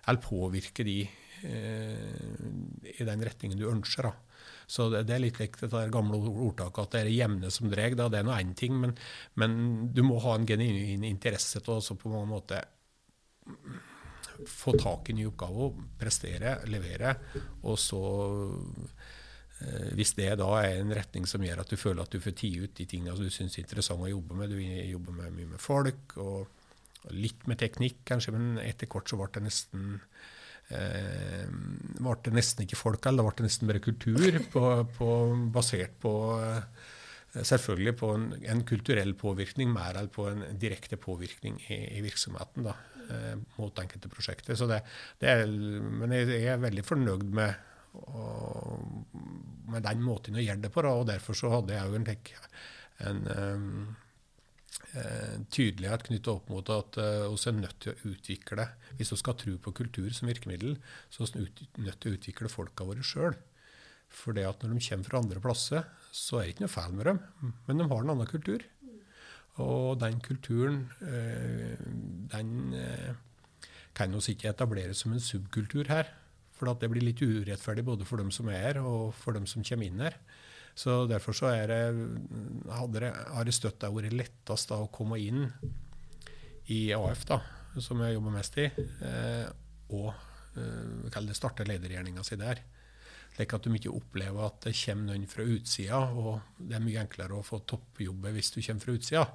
[0.06, 4.06] eller påvirke de eh, i den retningen du ønsker.
[4.06, 4.12] Da.
[4.66, 7.94] Så det, det er litt likt det gamle ordtaket at det er jevne som dreg.
[7.98, 8.96] Det er nå én ting, men,
[9.38, 9.58] men,
[9.94, 12.66] du må ha en genuin interesse til å på mange måter
[14.50, 17.14] få tak i nye oppgaver, prestere, levere.
[17.64, 18.02] Og så,
[19.62, 22.36] eh, hvis det da er en retning som gjør at du føler at du får
[22.42, 25.54] tid ut de tingene du syns er interessant å jobbe med, du jobber med, mye
[25.54, 30.00] med folk og litt med teknikk kanskje, men etter kort så ble det nesten
[30.74, 31.46] eh,
[32.00, 34.66] ble det nesten ikke folk eller det ble nesten bare kultur, på,
[34.98, 35.10] på,
[35.54, 36.92] basert på eh,
[37.36, 42.64] Selvfølgelig på en, en, kulturell påvirkning mer enn på en direkte påvirkning i, i virksomheten
[42.64, 42.72] da,
[43.12, 44.56] eh, mot enkelte prosjekter.
[44.70, 44.78] Det,
[45.20, 47.58] det er, men jeg, jeg, er veldig fornøyd med,
[48.06, 48.86] og,
[49.68, 50.86] med den måten å gjøre det på.
[50.86, 52.08] Da, og Derfor så hadde jeg jo en,
[53.10, 53.68] en eh,
[55.52, 59.36] tydelighet knyttet opp mot at vi eh, er nødt til å utvikle Hvis vi skal
[59.36, 60.78] tro på kultur som virkemiddel,
[61.10, 63.36] så er vi nødt til å utvikle folka våre sjøl.
[64.08, 66.96] For det at når de kommer fra andre plasser, så er det ikke noe feil
[66.96, 67.20] med dem,
[67.66, 68.64] men de har en annen kultur.
[69.64, 71.76] Og den kulturen, eh,
[72.32, 72.52] den
[73.96, 76.12] kan vi ikke etablere som en subkultur her.
[76.56, 79.64] For det blir litt urettferdig både for dem som er her, og for dem som
[79.64, 80.16] kommer inn her.
[80.76, 81.82] Så derfor så er det,
[82.92, 85.46] det, har det støtt det vært lettest da, å komme inn
[86.72, 87.40] i AF, da,
[87.80, 88.66] som jeg jobber mest i,
[89.08, 89.46] eh,
[89.96, 90.10] og
[90.58, 92.60] eh, starte ledergjerninga si der.
[93.36, 97.02] Slik at de ikke opplever at det kommer noen fra utsida, og det er mye
[97.06, 99.26] enklere å få toppjobber hvis du kommer fra utsida.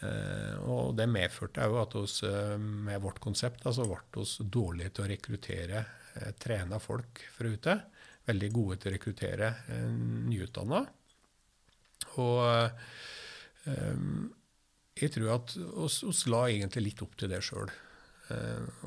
[0.00, 4.94] Eh, og det medførte òg at oss, eh, med vårt konsept altså ble vi dårlige
[4.96, 5.82] til å rekruttere
[6.14, 7.74] eh, trena folk fra ute.
[8.28, 9.52] Veldig gode til å rekruttere
[10.28, 10.80] nyutdanna.
[12.20, 12.40] Og
[15.00, 17.72] jeg tror at oss la egentlig litt opp til det sjøl.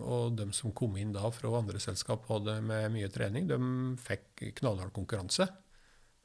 [0.05, 3.59] Og de som kom inn da fra andre selskap hadde med mye trening, de
[4.05, 5.49] fikk knallhard konkurranse.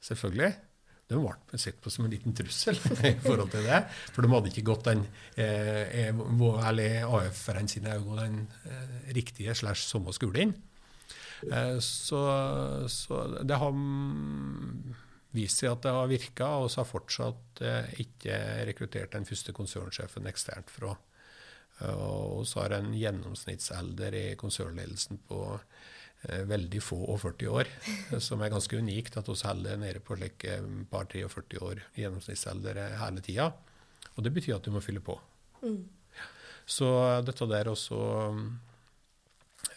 [0.05, 0.53] Selvfølgelig
[1.09, 2.77] de ble sett på som en liten trussel
[3.09, 3.81] i forhold til det.
[4.13, 5.07] For de hadde ikke gått den
[5.41, 10.53] eh, AF-erne sine den eh, riktige slash samme skolen.
[11.47, 12.23] Eh, så,
[12.91, 13.77] så, det har
[15.37, 19.55] vist seg at det har virka, og så har fortsatt eh, ikke rekruttert den første
[19.57, 20.97] konsernsjefen eksternt fra.
[21.95, 25.45] Og så har en gjennomsnittsalder i konsernledelsen på
[26.27, 27.69] Eh, veldig få og 40 år,
[28.27, 29.17] som er ganske unikt.
[29.21, 30.57] At vi holder nede på like
[30.91, 33.53] par 43 år gjennomsnittsalder hele tida.
[34.17, 35.15] Og det betyr at du må fylle på.
[35.63, 35.85] Mm.
[36.67, 36.89] Så
[37.25, 37.99] dette der også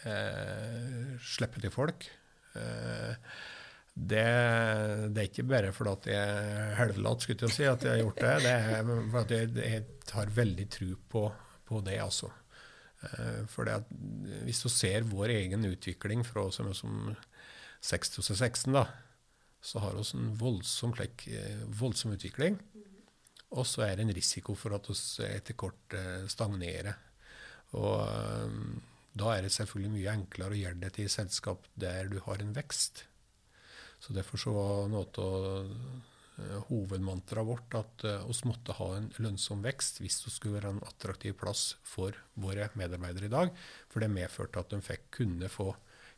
[0.08, 2.06] eh, slippe til folk
[2.58, 3.32] eh,
[3.92, 4.24] det,
[5.12, 8.00] det, er ikke bare fordi at jeg er helvelatt skulle jeg si, at jeg har
[8.00, 8.36] gjort det.
[8.40, 11.24] Det er fordi jeg, jeg har veldig tro på,
[11.68, 12.30] på det, altså.
[13.02, 13.68] Eh, for
[14.46, 17.12] hvis du ser vår egen utvikling fra som, som
[17.84, 18.86] 60 til 16, da,
[19.62, 22.58] så har vi en voldsom, klekk, eh, voldsom utvikling.
[23.52, 24.96] Og så er det en risiko for at vi
[25.28, 26.96] etter kort eh, stagnerer.
[27.76, 28.00] Og
[29.18, 32.54] da er det selvfølgelig mye enklere å gjøre det til selskap der du har en
[32.56, 33.04] vekst.
[34.02, 35.68] Så derfor så var noe av
[36.40, 40.84] Eh, hovedmantraet vårt at vi måtte ha en lønnsom vekst hvis det skulle være en
[40.86, 43.52] attraktiv plass for våre medarbeidere i dag.
[43.92, 45.72] For det medførte at de fikk kunne få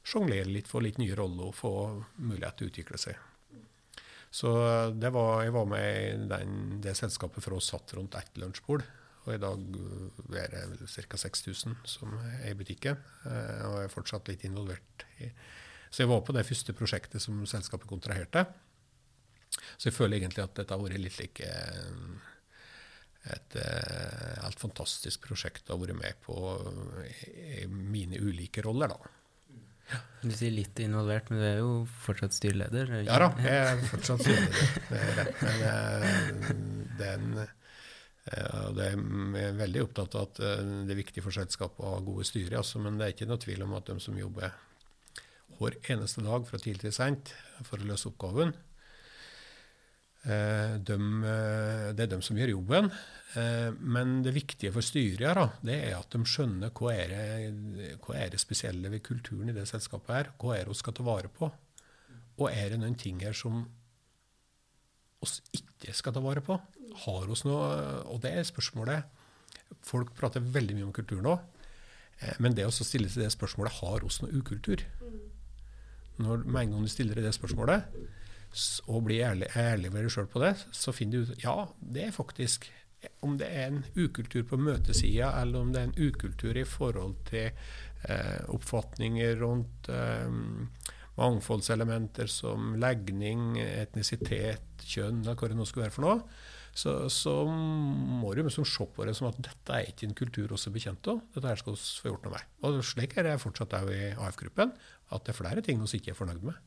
[0.04, 1.72] sjonglere litt, få litt nye roller og få
[2.20, 3.18] mulighet til å utvikle seg.
[4.35, 6.52] Så eh, var, jeg var med i
[6.85, 8.87] det selskapet for oss satt rundt ett lunsjbord.
[9.24, 9.78] Og i dag
[10.37, 11.18] er det ca.
[11.20, 12.98] 6000 som er i butikken.
[13.24, 15.30] Og jeg er fortsatt litt involvert i
[15.88, 18.44] Så jeg var på det første prosjektet som selskapet kontraherte.
[19.78, 22.22] Så jeg føler egentlig at dette har vært litt like eh,
[23.32, 23.56] et
[24.42, 26.34] helt fantastisk prosjekt å ha vært med på
[27.62, 28.92] i mine ulike roller.
[28.92, 29.14] da.
[30.24, 31.72] Du sier litt involvert, men du er jo
[32.04, 32.92] fortsatt styreleder?
[33.04, 34.70] Ja da, jeg er fortsatt styreleder.
[34.88, 35.42] Det er rett.
[35.44, 37.26] Men den,
[38.24, 42.56] det er veldig opptatt av at det er viktig for selskapet å ha gode styrer.
[42.62, 44.54] Altså, men det er ikke noe tvil om at de som jobber
[45.58, 47.34] hver eneste dag fra tidlig til sent
[47.68, 48.54] for å løse oppgaven,
[50.24, 50.96] Eh, de,
[51.28, 52.88] eh, det er de som gjør jobben.
[53.37, 58.16] Eh, men det viktige for styret det er at de skjønner hva er, det, hva
[58.16, 60.32] er det spesielle ved kulturen i det selskapet her.
[60.40, 61.50] Hva er det hun skal ta vare på?
[62.40, 63.66] Og er det noen ting her som
[65.24, 66.58] oss ikke skal ta vare på?
[67.04, 67.66] Har oss noe,
[68.12, 69.08] Og det er spørsmålet.
[69.84, 71.34] Folk prater veldig mye om kultur nå.
[72.38, 74.84] Men det å stille seg det spørsmålet har oss noe ukultur.
[76.22, 77.88] Når, med en gang du stiller deg det spørsmålet,
[78.87, 82.08] og blir ærlig, ærlig med deg sjøl på det, så finner du ut ja, det
[82.08, 82.70] er faktisk
[83.20, 87.18] Om det er en ukultur på møtesida, eller om det er en ukultur i forhold
[87.28, 87.50] til
[88.08, 90.38] eh, oppfatninger rundt eh,
[91.18, 96.18] mangfoldselementer som legning, etnisitet, kjønn, hva det nå skulle være for noe,
[96.74, 100.55] så, så må du liksom se på det som at dette er ikke en kultur
[100.57, 101.20] er bekjent av.
[101.37, 102.48] Dette her skal vi få gjort noe med.
[102.66, 104.74] Og slik er det fortsatt òg i AF-gruppen,
[105.14, 106.59] at det er flere ting vi ikke er fornøyd med.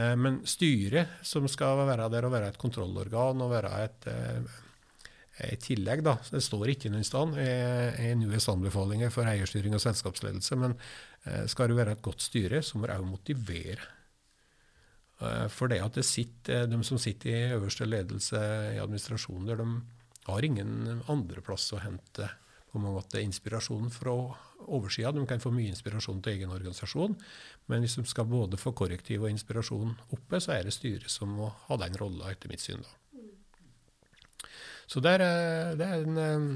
[0.00, 4.60] Eh, men styret, som skal være der og være et kontrollorgan og være et, eh,
[5.50, 10.58] i tillegg, da, det står ikke noen sted i NUEs anbefalinger for eierstyring og selskapsledelse,
[10.60, 10.76] men
[11.26, 13.90] eh, skal det være et godt styre, så må det òg motivere.
[15.54, 18.40] For det at det sitter, de som sitter i øverste ledelse
[18.74, 19.66] i administrasjonen, der de
[20.26, 22.26] har ingen andre plass å hente
[22.72, 24.14] på mange måte inspirasjon fra
[24.66, 25.12] oversida.
[25.12, 27.16] De kan få mye inspirasjon til egen organisasjon,
[27.68, 31.34] men hvis de skal både få korrektiv og inspirasjon oppe, så er det styret som
[31.36, 32.82] må ha den rolla, etter mitt syn.
[32.82, 33.01] da.
[34.92, 36.48] Så det er, det er en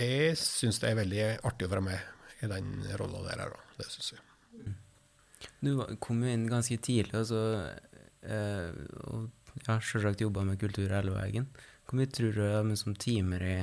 [0.00, 3.44] Jeg syns det er veldig artig å være med i den rolla der.
[3.52, 4.74] òg, Det syns jeg.
[5.64, 7.40] Du kom jo inn ganske tidlig, altså,
[8.24, 11.46] og jeg har selvsagt jobba med kultur hele veien.
[11.84, 13.56] Hvor mye tror du er som timer i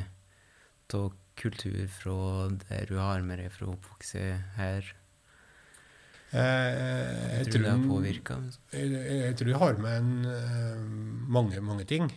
[0.93, 2.15] av kultur fra
[2.67, 4.17] der du har med deg fra oppvokst
[4.57, 4.89] her?
[6.31, 8.37] Eh, jeg, tror, tror det har påvirka?
[8.75, 10.11] Jeg, jeg, tror jeg har med en,
[11.31, 12.11] mange, mange ting.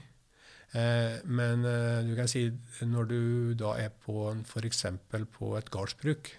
[0.75, 2.49] Eh, men uh, du kan si
[2.83, 3.21] når du
[3.59, 4.87] da er på f.eks.
[5.37, 6.33] på et gårdsbruk,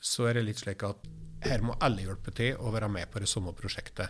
[0.00, 1.04] så er det litt slik at
[1.46, 4.08] her må alle hjelpe til å være med på det samme prosjektet.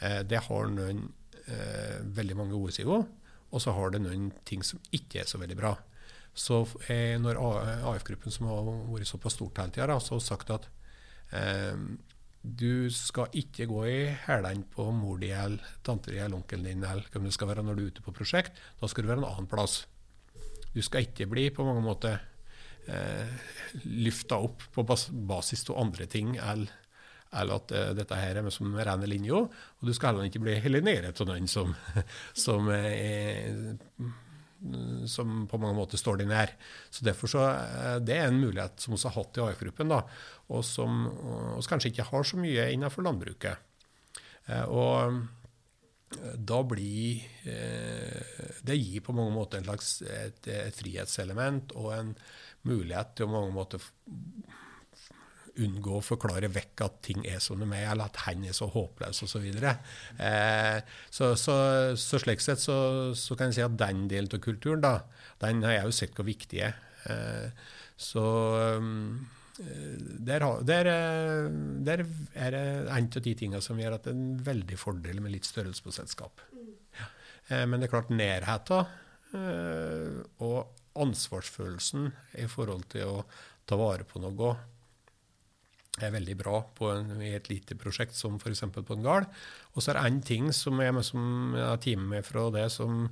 [0.00, 1.06] Eh, det har noen
[1.44, 3.02] veldig mange gode sider,
[3.52, 5.74] og så har det noen ting som ikke er så veldig bra.
[6.32, 6.62] Så
[7.20, 7.36] når
[7.90, 10.70] AF-gruppen, som har vært såpass stort hele tida, har sagt at
[11.34, 11.76] Eh,
[12.44, 16.84] du skal ikke gå i hælene på mor di eller tante di eller onkelen din
[16.84, 18.60] eller hvem det skal være når du er ute på prosjekt.
[18.80, 19.86] Da skal du være en annen plass.
[20.74, 22.18] Du skal ikke bli på mange måter
[22.86, 23.32] eh,
[23.84, 26.68] løfta opp på bas basis av andre ting eller,
[27.32, 29.48] eller at eh, dette her er som rene linjer.
[29.80, 31.72] Og du skal heller ikke bli heller nede av den som,
[32.44, 33.72] som er
[35.10, 36.52] som på mange måter står de nær.
[36.90, 39.92] Så derfor så, eh, Det er en mulighet som vi har hatt i AF-gruppen,
[40.48, 41.10] og som
[41.56, 43.56] vi kanskje ikke har så mye innenfor landbruket.
[44.48, 45.26] Eh, og
[46.20, 47.22] eh, da blir
[48.64, 52.14] Det gir på mange måter en slags et, et frihetselement og en
[52.64, 53.80] mulighet til å på mange måter
[55.62, 58.66] unngå å forklare vekk at ting er som de er, eller at han er så
[58.72, 59.44] håpløs osv.
[59.46, 60.78] Eh,
[61.10, 61.56] så, så,
[62.00, 62.76] så slik sett så,
[63.18, 64.96] så, kan jeg si at den delen av kulturen, da,
[65.44, 66.76] den har jeg jo sett hvor viktig er.
[67.10, 68.26] Eh, så
[68.74, 68.90] eh,
[69.58, 70.90] der, der,
[71.86, 75.22] der, er det en av de tingene som gjør at det er en veldig fordel
[75.22, 76.42] med litt størrelse på selskap.
[76.98, 77.06] Ja.
[77.48, 78.90] Eh, men det er klart nærheten
[79.38, 82.10] eh, og ansvarsfølelsen
[82.42, 83.26] i forhold til å
[83.66, 84.54] ta vare på noe
[86.02, 88.64] er veldig bra på en, i et lite prosjekt som f.eks.
[88.74, 89.28] på en gard.
[89.74, 93.06] Og så er det én ting som jeg har time med fra det, som,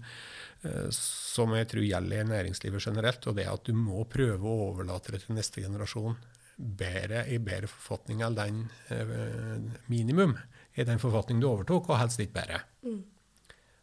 [0.66, 4.48] eh, som, jeg tror gjelder i næringslivet generelt, og det er at du må prøve
[4.48, 6.18] å overlate det til neste generasjon
[6.56, 10.36] bedre, i bedre forfatning enn den eh, minimum
[10.74, 12.64] i den forfatning du overtok, og helst litt bedre.
[12.82, 13.00] Mm.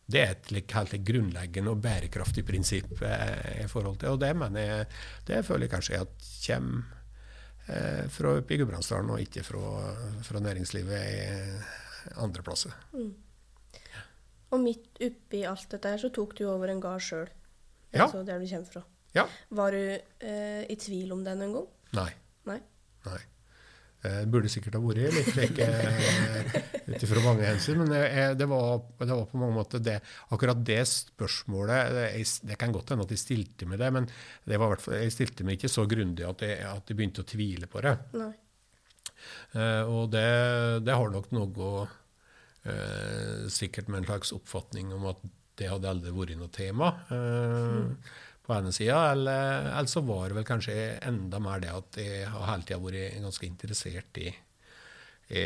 [0.09, 4.65] Det er et helt grunnleggende og bærekraftig prinsipp eh, i forhold til, og det mener
[4.65, 4.87] jeg,
[5.29, 6.95] det føler jeg kanskje at kommer
[8.09, 9.63] fra oppe i Gudbrandsdalen, og ikke fra,
[10.25, 12.73] fra, næringslivet i andre plasser.
[12.93, 13.11] Mm.
[14.49, 17.29] Og midt oppi alt dette her, så tok du over en gard sjøl,
[17.93, 18.05] ja.
[18.05, 18.85] altså der du kommer fra.
[19.15, 19.25] Ja.
[19.49, 21.67] Var du eh, i tvil om det en gang?
[21.97, 22.09] Nei.
[22.49, 22.59] Nei.
[23.05, 23.21] Nei.
[23.99, 26.53] Det burde sikkert ha vært litt slik eh,
[26.87, 29.97] ut ifra mange hensyn, men jeg, det, var, det, var, på mange måter det,
[30.31, 32.05] akkurat det spørsmålet det,
[32.47, 34.07] det kan godt hende at jeg stilte meg det, men
[34.47, 37.67] det var, jeg stilte meg ikke så grundig at jeg, at jeg begynte å tvile
[37.67, 37.97] på det.
[39.51, 40.23] Uh, og det,
[40.87, 45.27] det, har nok noe uh, sikkert med en slags oppfatning om at
[45.59, 46.93] det hadde aldri vært noe tema.
[47.11, 47.93] Uh, mm
[48.49, 52.31] på ene sida, eller, eller, så var det vel kanskje enda mer det at jeg
[52.33, 54.31] har hele tida vært ganske interessert i,
[55.37, 55.45] i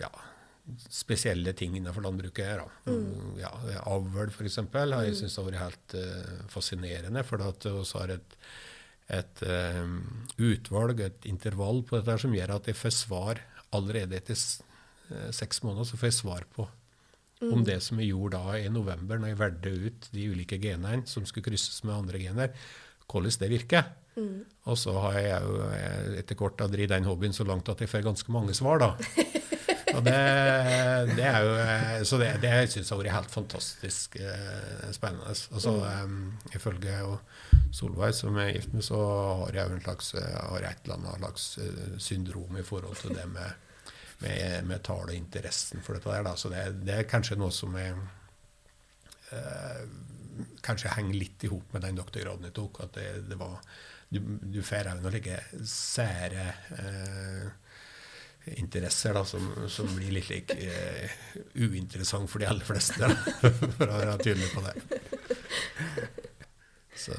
[0.00, 0.12] ja,
[0.88, 2.62] spesielle ting innenfor landbruket.
[2.88, 3.34] Mm.
[3.40, 3.50] Ja,
[3.90, 7.24] avl, f.eks., har jeg syntes har vært helt uh, fascinerende.
[7.26, 8.38] For at vi har et,
[9.18, 9.44] et
[9.80, 9.98] um,
[10.38, 13.42] utvalg, et intervall på dette som gjør at jeg får svar
[13.74, 15.90] allerede etter uh, seks måneder.
[15.90, 16.68] så får jeg svar på.
[17.52, 21.04] Om det som vi gjorde da i november, når jeg valgte ut de ulike genene
[21.10, 22.54] som skulle krysses med andre gener,
[23.10, 23.92] hvordan det virker.
[24.16, 24.44] Mm.
[24.70, 27.90] Og så har jeg jo eh, etter hvert dritt den hobbyen så langt at jeg
[27.90, 28.92] får ganske mange svar, da.
[29.94, 30.14] Og det,
[31.14, 35.30] det er jo, eh, så det, det syns jeg har vært helt fantastisk eh, spennende.
[35.30, 36.96] Altså, um, Ifølge
[37.74, 38.98] Solveig, som er gift med, så
[39.44, 41.46] har jeg en slags, har et eller annet slags
[42.02, 43.62] syndrom i forhold til det med
[44.22, 46.10] med, med tall og interessen for dette.
[46.10, 46.26] der.
[46.26, 46.36] Da.
[46.36, 47.98] Så det, det, er kanskje noe som er,
[49.34, 49.82] eh,
[50.64, 52.84] kanskje henger litt i hop med den doktorgraden jeg tok.
[52.86, 53.60] at det, det var,
[54.14, 56.42] Du, du får òg noen like sære
[56.78, 57.46] eh,
[58.60, 61.16] interesser da, som, som, blir litt like, eh,
[61.56, 63.10] uinteressant for de aller fleste, da,
[63.78, 64.74] for å være tydelig på det.
[66.94, 67.14] Så,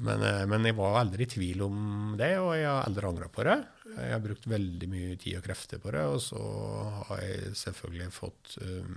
[0.00, 1.78] men, eh, men, jeg var aldri i tvil om
[2.18, 3.58] det, og jeg har aldri angra på det.
[3.90, 6.42] Jeg har brukt veldig mye tid og krefter på det, og så
[7.10, 8.94] har jeg selvfølgelig fått um,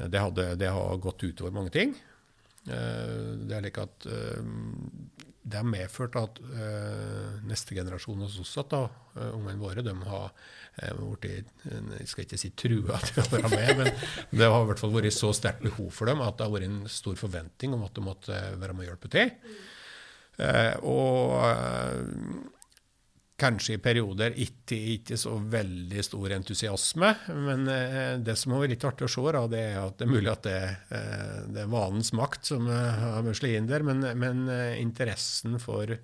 [0.00, 1.92] det, hadde, det, har gått utover mange ting.
[2.64, 4.06] Det er like at
[5.50, 6.38] det har medført at
[7.48, 8.84] neste generasjon hos oss, da,
[9.34, 10.30] ungene våre, de har
[11.20, 13.90] blitt Jeg skal ikke si trua til å være med, men
[14.30, 16.70] det har i hvert fall vært så sterkt behov for dem at det har vært
[16.70, 19.34] en stor forventning om at de måtte være med og hjelpe til.
[20.88, 21.34] Og
[23.40, 27.10] Kanskje i perioder ikke, ikke, så veldig stor entusiasme.
[27.46, 30.06] Men eh, det som har vært litt artig å se, da, det er at det
[30.06, 30.56] er mulig at det,
[30.96, 33.86] eh, det er vanens makt som eh, har muslet inn der.
[33.86, 34.42] Men, men
[34.76, 35.94] interessen for,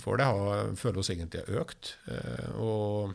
[0.00, 1.94] for det har, føler oss egentlig har økt.
[2.62, 3.12] Og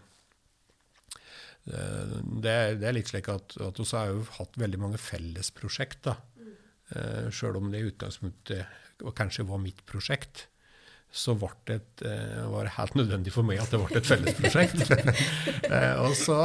[1.67, 6.11] det, det, er litt slik at, at vi har jo hatt veldig mange fellesprosjekt.
[6.11, 6.15] da.
[7.33, 10.45] Sjøl om det i utgangspunktet kanskje var mitt prosjekt
[11.11, 11.33] så
[11.65, 14.83] det et, eh, var det helt nødvendig for meg at det ble et fellesprosjekt.
[15.67, 16.35] Eh, og så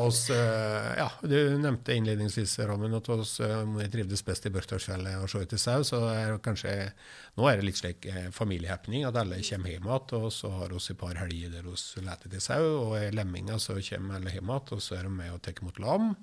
[0.00, 5.42] hos, eh, ja, Du nevnte innledningsvis Robin, at vi trivdes best i Børtdalsfjellet og så
[5.44, 5.84] etter sau.
[5.86, 6.92] så er kanskje,
[7.38, 10.18] Nå er det litt slik familiehappening at alle kommer hjem igjen.
[10.18, 13.60] Og så har vi et par helger der vi leter etter sau, og i lemminga
[13.62, 16.14] så kommer alle hjem igjen, og så er de med og tar imot lam.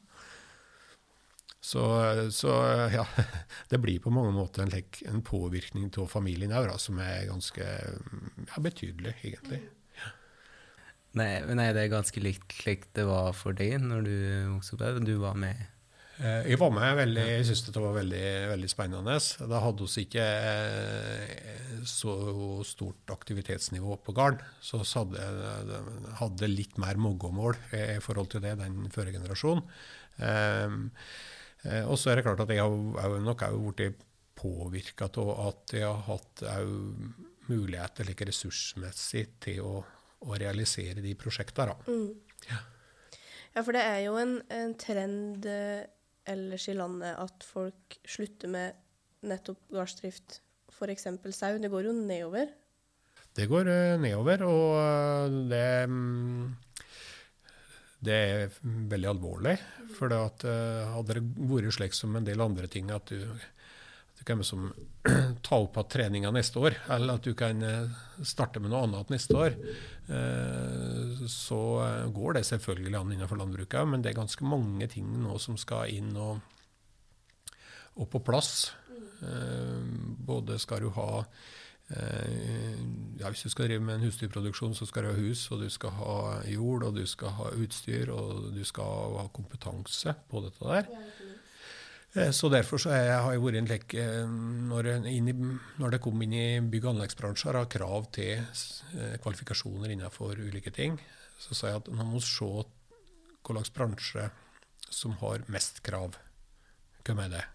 [1.59, 1.81] Så,
[2.31, 2.53] så,
[2.93, 3.03] ja,
[3.71, 4.71] det blir på mange måter en,
[5.11, 9.59] en påvirkning av familien òg, som er ganske ja, betydelig, egentlig.
[9.97, 10.13] Ja.
[11.19, 14.15] Nei, nei, det er ganske likt slik det var for deg når du
[14.55, 15.03] vokste opp?
[15.03, 15.59] Du var med?
[16.19, 19.17] Eh, jeg var med veldig, jeg syntes det var veldig, veldig spennende.
[19.51, 22.15] Da hadde vi ikke eh, så
[22.67, 24.43] stort aktivitetsnivå på gården.
[24.63, 25.27] Så hadde,
[26.19, 29.67] hadde litt mer moggemål i forhold til det den førre generasjonen.
[31.65, 34.05] Eh, og så er det klart at jeg har nok òg blitt
[34.39, 36.43] påvirka av at jeg har hatt
[37.49, 39.79] muligheter like ressursmessig til å,
[40.23, 41.75] å, realisere de prosjektene.
[41.89, 42.13] Mm.
[42.49, 42.59] Ja.
[43.55, 43.63] ja.
[43.63, 45.83] for det er jo en, en trend eh,
[46.29, 48.79] ellers i landet at folk slutter med
[49.27, 50.39] nettopp gardsdrift,
[50.71, 51.09] f.eks.
[51.35, 51.57] sau.
[51.59, 52.53] Det går jo nedover.
[53.35, 56.55] Det går uh, nedover, og det um,
[57.99, 59.55] det er veldig alvorlig.
[59.97, 64.23] For at, uh, hadde det vært slik som en del andre ting, at du, du
[64.27, 64.69] kan liksom
[65.45, 69.11] ta opp igjen treninga neste år, eller at du kan uh, starte med noe annet
[69.11, 69.57] neste år,
[70.11, 71.61] uh, så
[72.15, 73.83] går det selvfølgelig an innenfor landbruket.
[73.91, 76.39] Men det er ganske mange ting nå som skal inn og,
[77.99, 78.71] og på plass.
[79.19, 81.58] både skal du ha Eh,
[81.89, 85.69] ja, hvis du skal drive med en husdyrproduksjon, så skal du ha hus, og du
[85.73, 90.69] skal ha jord, og du skal ha utstyr, og du skal ha kompetanse på dette
[90.69, 90.91] der.
[92.13, 94.25] Eh, så derfor så jeg, har jeg vært en lek eh,
[94.69, 94.91] når,
[95.77, 98.45] når, det kom inn i bygg- og anleggsbransjer, har krav til
[99.21, 100.97] kvalifikasjoner innenfor ulike ting,
[101.39, 104.29] så sa jeg at man må se hva slags bransje
[104.89, 106.17] som har mest krav.
[107.05, 107.45] Hvem er det?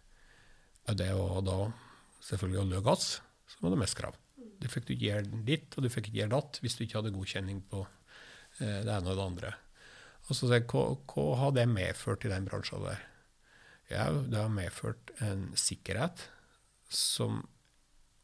[0.94, 1.58] Det er da
[2.24, 3.08] selvfølgelig olje og gass
[3.50, 4.23] som det mest krav.
[4.64, 7.12] Du fikk ikke gjøre ditt, og du fikk ikke gjøre datt hvis du ikke hadde
[7.12, 9.50] godkjenning på eh, det ene og det andre.
[10.24, 13.02] Og så sier jeg, hva, hva har det medført i den bransjen der?
[13.90, 16.30] Ja, det har medført en sikkerhet
[16.88, 17.42] som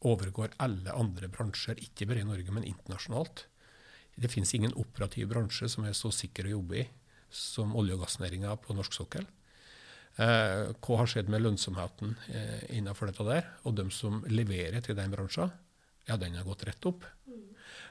[0.00, 3.44] overgår alle andre bransjer, ikke bare i Norge, men internasjonalt.
[4.16, 6.86] Det finnes ingen operativ bransje som er så sikker å jobbe i
[7.30, 9.28] som olje- og gassnæringa på norsk sokkel.
[10.18, 13.52] Eh, hva har skjedd med lønnsomheten eh, innenfor dette der?
[13.68, 15.52] Og de som leverer til den bransjen,
[16.10, 17.06] ja, den har gått rett opp.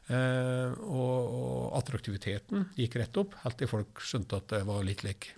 [0.10, 5.04] Eh, og, og, attraktiviteten gikk rett opp, helt til folk skjønte at det var litt
[5.06, 5.30] lek.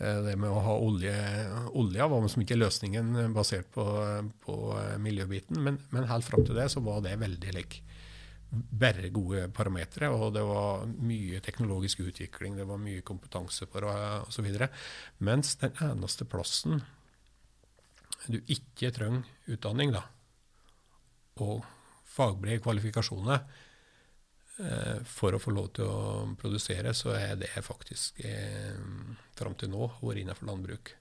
[0.00, 1.12] Eh, det med å ha olje
[1.76, 3.84] Olja var liksom ikke løsningen basert på,
[4.44, 4.56] på
[5.04, 7.80] miljøbiten, men, men, helt fram til det så var det veldig lik.
[8.50, 13.98] Bare gode parametere, og det var mye teknologisk utvikling, det var mye kompetanse på det
[14.24, 14.48] osv.
[15.28, 16.80] Mens den eneste plassen
[18.26, 20.02] du ikke trenger utdanning, da,
[21.40, 21.62] og
[22.10, 23.44] fagbrev, kvalifikasjoner,
[24.64, 28.76] eh, for å få lov til å produsere, så er det faktisk eh,
[29.38, 30.94] fram til nå vært innenfor landbruk.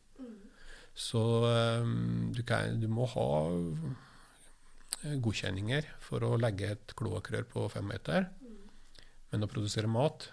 [0.99, 1.86] Så eh,
[2.36, 8.28] du, kan, du, må ha eh, godkjenninger for å legge et kloakkrør på fem meter.
[9.30, 10.28] Men å produsere mat,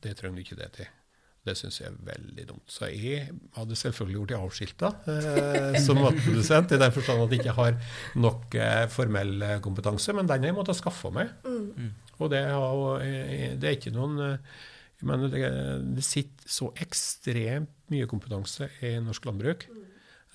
[0.00, 0.99] det trenger du ikke det til.
[1.40, 2.66] Det syns jeg er veldig dumt.
[2.68, 7.40] Så jeg hadde selvfølgelig gjort de avskilta eh, som matprodusent, i den forstand at jeg
[7.40, 7.78] ikke har
[8.20, 11.32] nok eh, formell eh, kompetanse, men den har jeg måttet skaffe meg.
[11.46, 11.94] Mm.
[12.20, 14.54] Og det, har, eh, det, er ikke noen eh,
[15.00, 15.48] jeg mener, det,
[15.96, 19.64] det, sitter så ekstremt mye kompetanse i norsk landbruk.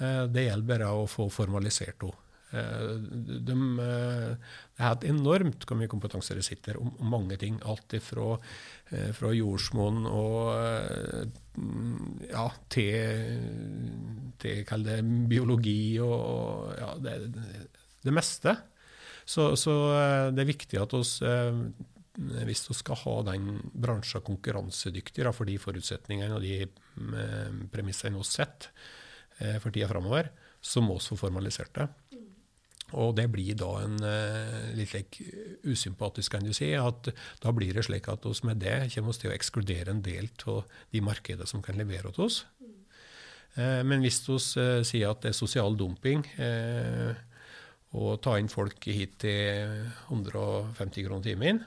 [0.01, 2.21] Eh, det gjelder bare å få formalisert henne.
[2.51, 7.57] De, det er et enormt hvor mye kompetanse det sitter om, mange ting.
[7.67, 8.35] Alt fra,
[8.91, 10.53] eh, fra jordsmonn og
[12.29, 13.41] ja, til,
[14.39, 17.17] til det, biologi og ja, det,
[18.05, 18.55] det meste.
[19.25, 19.73] Så, så,
[20.35, 21.17] det er viktig at oss
[22.15, 26.61] hvis vi skal ha den bransjen konkurransedyktig for de forutsetningene og de
[27.73, 28.69] premissene vi setter
[29.59, 30.29] for tida framover,
[30.63, 31.89] så må vi få formalisert det.
[32.93, 35.25] Og det blir da en uh, litt like,
[35.65, 36.69] usympatisk, kan du si.
[36.77, 37.09] at
[37.41, 40.29] Da blir det slik at oss med det kommer oss til å ekskludere en del
[40.45, 40.63] av
[40.93, 42.43] de markedene som kan levere til oss.
[43.57, 46.25] Uh, men hvis vi uh, sier at det er sosial dumping
[47.95, 51.61] å ta inn folk hit til 150 kroner timen,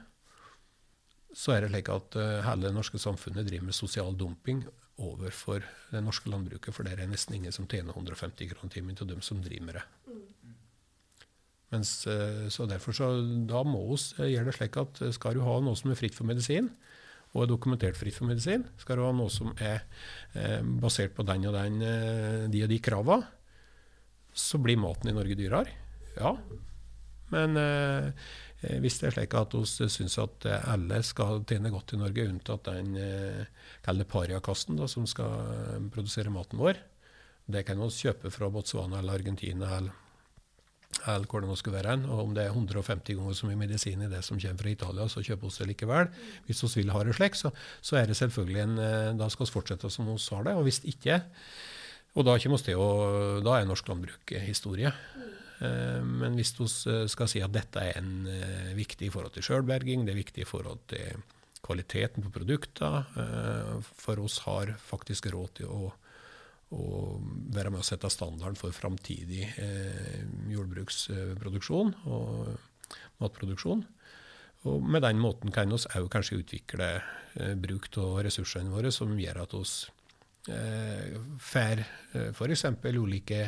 [1.32, 4.60] så er det slik at hele det norske samfunnet driver med sosial dumping
[5.00, 9.08] overfor det norske landbruket, for det er nesten ingen som tjener 150 kroner timen til
[9.08, 9.86] dem som driver med det.
[11.72, 13.08] Mens, eh, så derfor så,
[13.48, 16.16] Da må oss gjøre det slik at eh, skal du ha noe som er fritt
[16.16, 16.70] for medisin,
[17.34, 19.82] og er dokumentert fritt for medisin, skal du ha noe som er
[20.32, 23.20] eh, basert på den og den, eh, de og de krava,
[24.32, 25.74] så blir maten i Norge dyrere.
[26.16, 26.36] Ja.
[27.34, 28.12] Men eh,
[28.64, 32.24] eh hvis det er slik at vi syns at alle skal tjene godt i Norge,
[32.32, 36.80] unntatt den eh, pariakasten som skal produsere maten vår,
[37.46, 40.07] det kan vi kjøpe fra Botswana eller Argentina eller
[41.06, 41.96] eller hvordan det skulle være.
[42.08, 45.08] Og om det er 150 ganger så mye medisin i det som kommer fra Italia,
[45.08, 46.12] så kjøper vi det likevel.
[46.46, 49.46] Hvis vi vil ha det slik, så, så, er det selvfølgelig en eh, Da skal
[49.46, 50.54] vi fortsette som vi har det.
[50.56, 51.22] Og hvis ikke,
[52.14, 52.88] og da, å,
[53.44, 54.92] da er norsk landbruk historie.
[55.60, 56.68] Eh, men hvis vi
[57.10, 60.44] skal si at dette er en uh, viktig i forhold til sjølberging, det er viktig
[60.44, 61.22] i forhold til
[61.64, 65.92] kvaliteten på produkter, uh, for oss har faktisk råd til å
[66.76, 67.22] og
[67.54, 70.18] være med å sette standarden for framtidig eh,
[70.52, 72.50] jordbruksproduksjon og
[73.22, 73.84] matproduksjon.
[74.68, 79.14] Og med den måten kan vi òg kanskje utvikle eh, bruk av ressursene våre som
[79.16, 79.64] gjør at vi
[80.52, 82.66] eh, får eh, f.eks.
[82.84, 83.42] ulike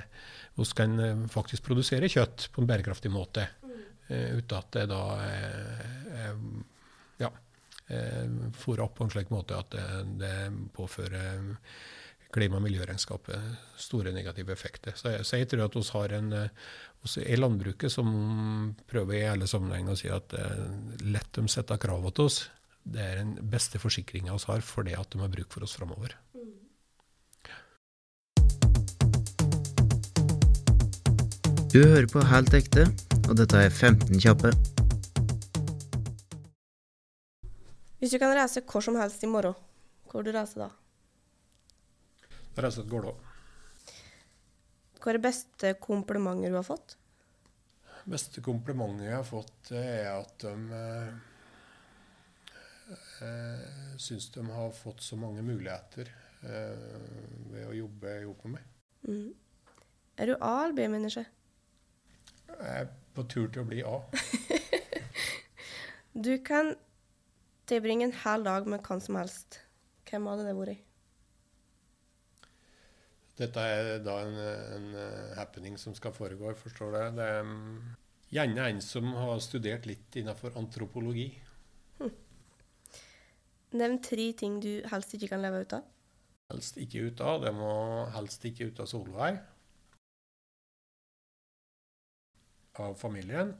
[0.57, 3.49] Vi kan eh, faktisk produsere kjøtt på en bærekraftig måte
[4.09, 6.45] eh, uten at det da eh,
[7.21, 7.33] ja,
[7.93, 9.89] eh, opp på en slik måte at det,
[10.23, 10.37] det
[10.73, 11.59] påfører
[12.33, 14.95] klima- og miljøregnskapet store negative effekter.
[14.97, 16.33] Så jeg, så jeg tror at vi har en
[17.05, 18.09] også i landbruket som
[18.91, 20.65] prøver i alle sammenhenger å si at eh,
[21.09, 22.43] lett de setter krav til oss.
[22.85, 25.77] Det er den beste forsikringa vi har for det at de har bruk for oss
[25.79, 26.17] framover.
[31.71, 32.89] Du hører på Helt ekte,
[33.29, 34.51] og dette er 15 kjappe.
[38.01, 39.55] Hvis du kan reise hvor som helst i morgen,
[40.11, 40.71] hvor du reiser da?
[42.57, 43.13] Rett og slett Gålå.
[45.01, 46.97] Hva er det beste komplimentet du har fått?
[48.01, 51.13] Det beste komplimentet jeg har fått, er at de eh,
[53.25, 56.11] eh, syns de har fått så mange muligheter
[56.43, 56.85] eh,
[57.53, 58.67] ved å jobbe sammen med meg.
[59.09, 59.31] Mm.
[60.21, 61.25] Er du A- eller B-menneske?
[62.51, 63.97] Jeg er på tur til å bli A.
[66.27, 66.75] du kan
[67.71, 69.63] tilbringe en hel dag med hvem som helst.
[70.11, 70.85] Hvem hadde det vært?
[73.41, 74.35] Dette er da en,
[74.77, 76.99] en eh, happening som skal foregå, forstår du.
[77.17, 77.95] Det er mm,
[78.37, 81.31] gjerne en som har studert litt innenfor antropologi.
[82.01, 82.13] Hm.
[83.81, 85.89] Nevn tre ting du helst ikke kan leve ut av.
[86.51, 87.41] Helst ikke ut av.
[87.47, 87.73] Det må
[88.17, 89.41] helst ikke ut av Solveig.
[92.81, 93.55] Av familien.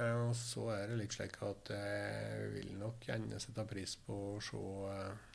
[0.00, 4.18] Eh, og så er det litt slik at jeg vil nok gjerne sette pris på
[4.32, 5.33] å se eh,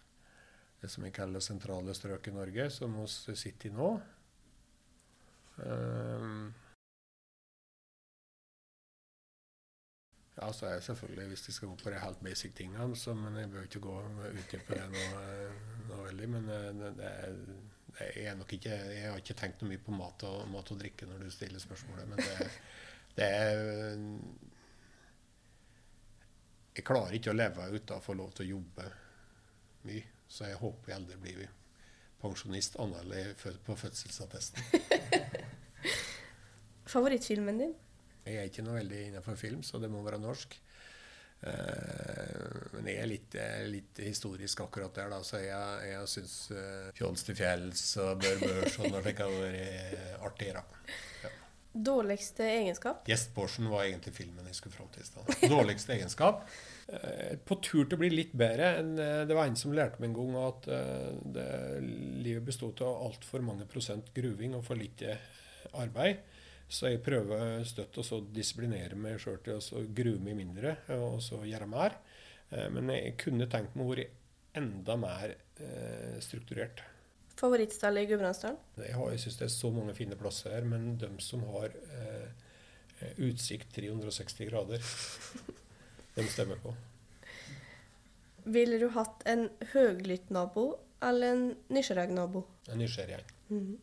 [0.81, 3.89] det som vi kaller sentrale strøk i Norge, som hos City nå.
[5.59, 6.53] Um,
[10.39, 13.13] ja, så er jeg selvfølgelig, hvis de skal gå på de helt basic tingene, så,
[13.13, 15.23] men jeg bør ikke gå ut på det nå,
[15.89, 16.29] nå veldig.
[16.35, 20.23] Men eh, det, det, er nok ikke, jeg har ikke tenkt noe mye på mat
[20.29, 22.47] og, mat og drikke når du stiller spørsmålet, men det,
[23.17, 24.07] det er
[26.77, 28.87] Jeg klarer ikke å leve uten å få lov til å jobbe
[29.89, 30.18] mye.
[30.29, 31.49] Så jeg håper jeg aldri blir
[32.21, 34.61] pensjonist annerledes på fødselsattesten.
[36.93, 37.77] Favorittfilmen din?
[38.25, 40.57] Jeg er ikke noe veldig innenfor film, så det må være norsk.
[41.39, 43.35] Uh, men jeg er litt,
[43.71, 48.41] litt, historisk akkurat der, da, så jeg, jeg syns uh, Fjols til fjells og Bør
[48.43, 49.23] Børs og det har vært
[50.27, 50.49] artig.
[50.57, 50.65] Da.
[51.23, 51.31] Ja.
[51.71, 53.03] Dårligste egenskap?
[53.07, 55.49] Gjestborsen var egentlig filmen jeg skulle fram til.
[55.49, 56.43] Dårligste egenskap?
[56.89, 58.71] Eh, på tur til å bli litt bedre.
[58.79, 61.43] enn eh, Det var en som lærte meg en gang at eh, det,
[62.25, 65.19] livet bestod av altfor mange prosent gruving og for lite
[65.77, 66.23] arbeid.
[66.65, 71.43] Så jeg prøver støtt å disiplinere meg sjøl til å grue meg mindre og så
[71.45, 71.99] gjøre mer.
[72.49, 74.09] Eh, men jeg kunne tenkt meg å være
[74.57, 75.37] enda mer
[76.25, 76.81] strukturert.
[77.39, 78.59] Favorittsted i Gudbrandsdalen?
[78.83, 82.47] Jeg, syns det er så mange fine plasser her, men de som har eh,
[83.29, 84.83] utsikt 360 grader,
[86.17, 86.75] de stemmer på.
[88.49, 90.71] Ville du hatt en høglytt-nabo
[91.05, 92.43] eller en nysgjerrig nabo?
[92.71, 93.21] En nysgjerrig.
[93.49, 93.77] Mm -hmm.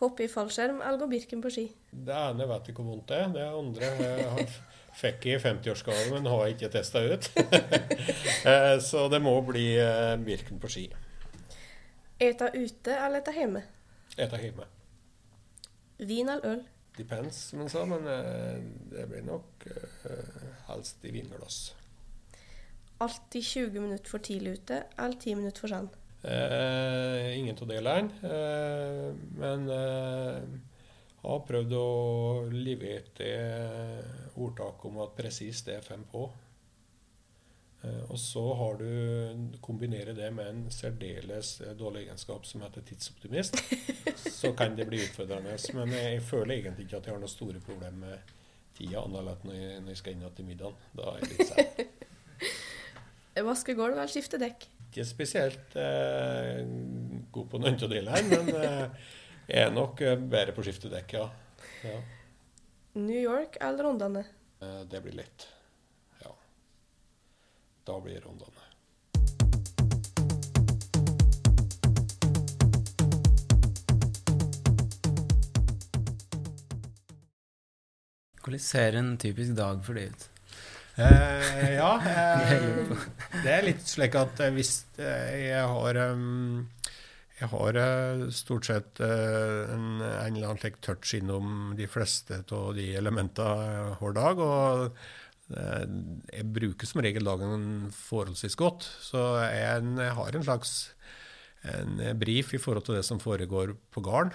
[0.00, 1.72] Hoppe i fallskjerm eller gå Birken på ski?
[1.90, 3.28] Det ene vet jeg hvor vondt det er.
[3.32, 4.48] Det andre jeg
[4.96, 7.30] fikk i 50-årsgave, men har jeg ikke testa ut.
[8.46, 10.84] Eh, så det må bli eh, Birken på ski.
[12.20, 13.62] Eta ute eller eta hjemme?
[14.16, 14.68] Eta hjemme.
[15.98, 16.62] Vin eller øl?
[16.96, 18.62] Depends, som han sa, men eh,
[18.92, 19.66] det blir nok
[20.70, 21.74] helst i vinglass.
[23.04, 25.90] Alltid 20 minutter for tidlig ute eller 10 minutter for sen?
[26.26, 28.10] Eh, ingen av delene.
[28.22, 30.40] Eh, men eh,
[31.22, 31.90] har prøvd å
[32.50, 36.24] levere etter ordtak om at presis det er fem på.
[37.86, 43.62] Eh, og så har du kombinere det med en særdeles dårlig egenskap som heter tidsoptimist.
[44.36, 45.56] Så kan det bli utfordrende.
[45.76, 48.34] Men jeg føler egentlig ikke at jeg har noen store problemer med
[48.76, 50.88] tida, annet enn når jeg skal inn til middagen.
[50.96, 53.44] Da er jeg litt sær.
[53.50, 54.68] Vaske gulv eller skifte dekk?
[54.96, 56.62] ikke spesielt eh,
[57.32, 59.10] god på noen av delene, men eh,
[59.50, 61.26] jeg er nok eh, bedre på å skifte dekk, ja.
[61.84, 61.98] ja.
[62.96, 64.24] New York eller Rondane?
[64.64, 65.48] Eh, det blir lett.
[67.86, 68.62] Da blir det Rondane.
[78.42, 80.26] Hvordan ser en typisk dag for deg ut?
[80.96, 81.92] Eh, ja.
[82.06, 86.66] Eh, det er litt slik at hvis eh, jeg har um,
[87.36, 87.78] jeg har
[88.32, 94.16] stort sett en, en, eller annen slik touch innom de fleste av de elementene hver
[94.16, 94.40] dag.
[94.40, 94.96] Og
[95.46, 98.86] jeg bruker som regel dagen forholdsvis godt.
[99.04, 99.84] Så jeg,
[100.18, 100.72] har en slags
[101.66, 104.34] en brief i forhold til det som foregår på gården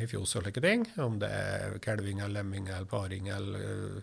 [0.00, 0.86] i fjøs og slike ting.
[1.00, 4.00] Om det er kalving eller lemming eller paring eller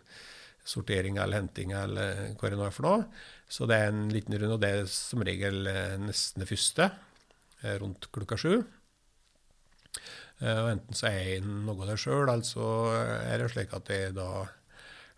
[0.63, 3.05] sortering eller henting eller hva det nå er for noe.
[3.51, 6.87] Så det er en liten runde, og det er som regel eh, nesten det første,
[7.61, 8.61] eh, rundt klokka sju.
[10.41, 13.91] Eh, og enten så er jeg noe av det sjøl, så er det slik at
[13.91, 14.29] jeg da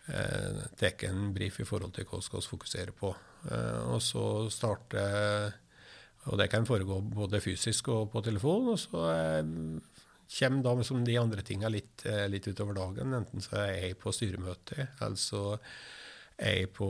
[0.08, 3.14] eh, tar en brief i forhold til hva vi skal fokusere på.
[3.51, 5.60] Eh, og så starter
[6.24, 8.70] Og det kan foregå både fysisk og på telefon.
[8.72, 9.43] Og så eh,
[10.39, 13.14] kommer da som de andre tinga litt, eh, litt, utover dagen.
[13.14, 15.58] Enten så er jeg på styremøte, eller så
[16.38, 16.88] er jeg på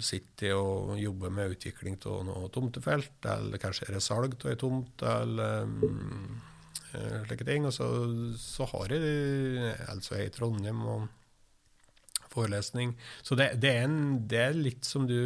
[0.00, 4.56] City og jobber med utvikling av noe tomtefelt, eller kanskje er det salg av ei
[4.56, 6.40] tomt, eller um,
[7.26, 7.66] slike ting.
[7.66, 7.90] Og så,
[8.40, 11.08] så har jeg altså jeg i Trondheim og
[12.32, 12.96] forelesning.
[13.22, 15.18] Så det, det, er en, det er litt som du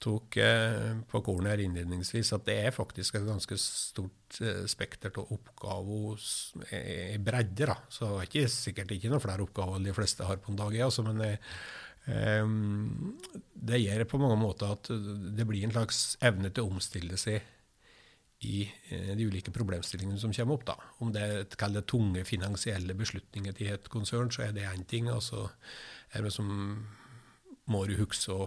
[0.00, 5.12] tok eh, på kornet her innledningsvis, at det er faktisk et ganske stort eh, spekter
[5.20, 6.24] av oppgaver
[6.72, 7.68] i bredde.
[7.68, 7.76] da.
[7.92, 10.78] Så det er ikke, sikkert ikke noen flere oppgaver de fleste har på en dag.
[10.86, 11.32] Altså, men det,
[12.08, 13.14] um,
[13.52, 17.44] det gjør på mange måter at det blir en slags evne til å omstille seg
[18.40, 20.64] i de ulike problemstillingene som kommer opp.
[20.70, 20.76] da.
[21.04, 25.10] Om det er det tunge finansielle beslutninger til et konsern, så er det én ting.
[25.12, 25.50] altså
[26.14, 26.48] er det som
[27.70, 28.46] må du huske å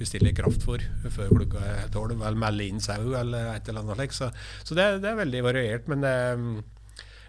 [0.00, 0.82] bestille kraft for
[1.12, 4.14] før klokka er tolv, eller melde inn sau eller et eller annet.
[4.16, 4.30] Så,
[4.64, 5.90] så det, det, er veldig variert.
[5.92, 6.14] Men det,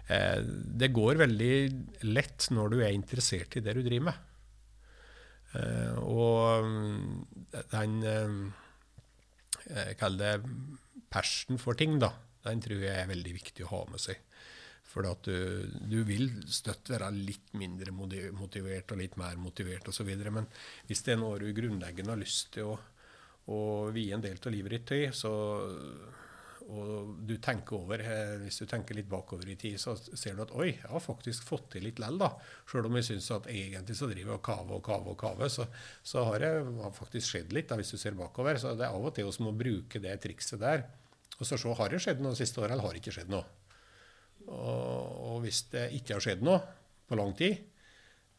[0.08, 0.38] eh,
[0.80, 1.56] det, går veldig
[2.08, 4.22] lett når du er interessert i det du driver med.
[5.60, 6.64] Eh, og
[7.74, 10.80] den eh, kaller det
[11.14, 12.12] passion for ting, da.
[12.44, 14.20] Den tror jeg er veldig viktig å ha med seg.
[14.94, 20.10] For at du, du, vil støtt være litt mindre motivert og litt mer motivert osv.
[20.28, 20.46] Men
[20.88, 22.76] hvis det er noe du grunnleggende har lyst til å,
[23.50, 23.62] å
[23.94, 25.32] vie en del av livet ditt til, så,
[26.64, 30.44] og du tenker over, eh, hvis du tenker litt bakover i tid, så ser du
[30.44, 32.30] at oi, jeg har faktisk fått til litt lell, da.
[32.70, 35.50] Selv om jeg syns at egentlig så driver jeg og kaver og kaver og kaver,
[35.52, 35.66] så,
[36.06, 36.52] så har det
[37.00, 38.60] faktisk skjedd litt, da, hvis du ser bakover.
[38.60, 40.86] Så det er av og til vi må bruke det trikset der.
[41.40, 43.32] Og så se har det skjedd noe de siste året, eller har det ikke skjedd
[43.32, 43.44] noe.
[44.44, 46.60] Og, og, hvis det ikke har skjedd noe
[47.08, 47.62] på lang tid,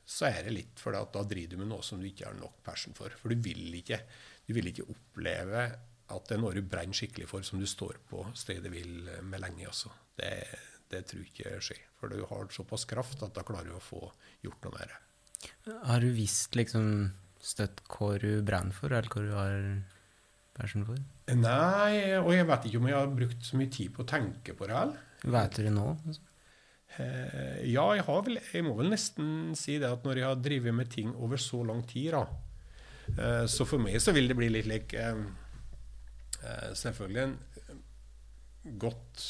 [0.05, 2.37] så er det litt fordi at da driver du med noe som du ikke har
[2.37, 3.13] nok passion for.
[3.19, 3.99] For du vil ikke,
[4.45, 5.65] du vil ikke oppleve
[6.05, 9.41] at det er noe du brenner skikkelig for, som du står på stedet vil med
[9.41, 9.65] lenge.
[9.71, 9.89] Også.
[10.19, 10.31] Det,
[10.93, 11.81] det tror jeg ikke skjer.
[11.97, 14.03] For du har såpass kraft at da klarer du å få
[14.45, 14.95] gjort noe med.
[15.89, 17.09] Har du visst liksom
[17.41, 19.59] støtt hva du brenner for, eller hva du har
[20.57, 21.01] passion for?
[21.33, 24.53] Nei, og jeg vet ikke om jeg har brukt så mye tid på å tenke
[24.53, 25.05] på det heller.
[25.25, 25.87] Vet du det nå?
[26.95, 30.75] Eh, ja, jeg, vel, jeg, må vel nesten si det at når jeg har drevet
[30.77, 32.21] med ting over så lang tid, da,
[33.15, 35.25] eh, så for meg så vil det bli litt lik eh,
[36.77, 37.79] Selvfølgelig en
[38.77, 39.23] godt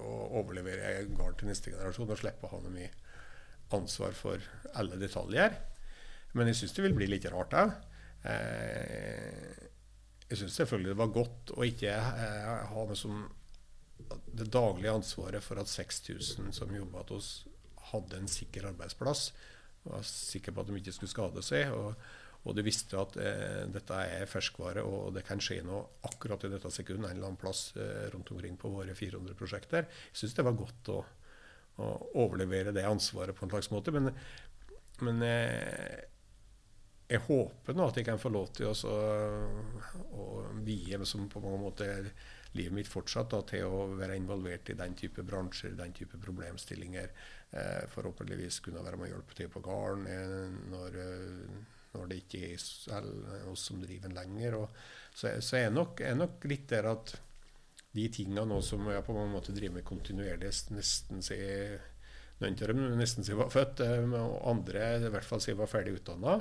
[0.00, 2.88] å overlevere garn til neste generasjon og slippe å ha noe mye
[3.76, 4.40] ansvar for
[4.72, 5.52] alle detaljer.
[6.32, 7.74] Men jeg syns det vil bli litt rart òg.
[10.30, 11.94] Jeg syns selvfølgelig det var godt å ikke
[12.70, 13.24] ha det som
[14.10, 17.30] det daglige ansvaret for at 6000 som jobba hos oss,
[17.90, 19.30] hadde en sikker arbeidsplass.
[19.82, 21.72] Var sikker på at de ikke skulle skade seg.
[21.74, 21.94] Og,
[22.46, 26.52] og de visste at eh, dette er ferskvare, og det kan skje noe akkurat i
[26.52, 29.88] dette sekundet en eller annen plass eh, rundt omkring på våre 400 prosjekter.
[30.12, 31.00] Jeg syns det var godt å,
[31.82, 31.90] å,
[32.22, 33.94] overlevere det ansvaret på en slags måte.
[33.96, 34.12] Men,
[35.04, 35.98] men eh,
[37.10, 38.98] jeg håper nå at jeg kan få lov til å,
[40.14, 40.26] å
[40.66, 42.12] vie som på mange måter
[42.54, 47.10] livet mitt fortsatt da, til å være involvert i den type bransjer, den type problemstillinger.
[47.50, 52.20] Eh, forhåpentligvis kunne være med å hjelpe til på gården eh, når, eh, når, det
[52.22, 52.42] ikke
[52.94, 54.58] er oss som driver den lenger.
[54.62, 54.80] Og,
[55.14, 57.16] så, så er nok, er nok litt der at
[57.90, 61.80] de tingene nå som jeg på mange måter driver med kontinuerlig, nesten siden
[62.40, 65.58] noen av dem nesten siden de var født, eh, og andre i hvert fall siden
[65.58, 66.38] de var ferdig utdanna,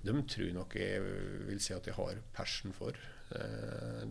[0.00, 1.04] de tror nok jeg
[1.48, 2.96] vil si at de har passion for.
[3.36, 4.04] Eh,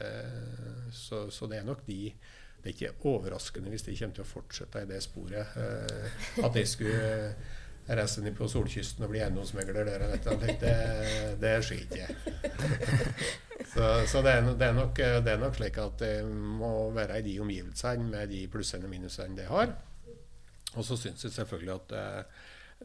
[0.00, 2.12] Eh, så, så, det er nok de
[2.56, 5.54] Det er ikke overraskende hvis de kommer til å fortsette i det sporet.
[5.60, 7.12] Eh, at de skulle
[7.86, 10.54] reise ned på solkysten og bli eiendomsmegler der eller noe.
[10.58, 10.72] Det,
[11.38, 12.08] det skjer ikke.
[13.76, 17.18] Så, så det, er, det, er nok, det, er, nok, slik at det må være
[17.18, 19.74] i de omgivelsene med de plussene og minusene det har.
[20.76, 22.06] Og så syns jeg selvfølgelig at det,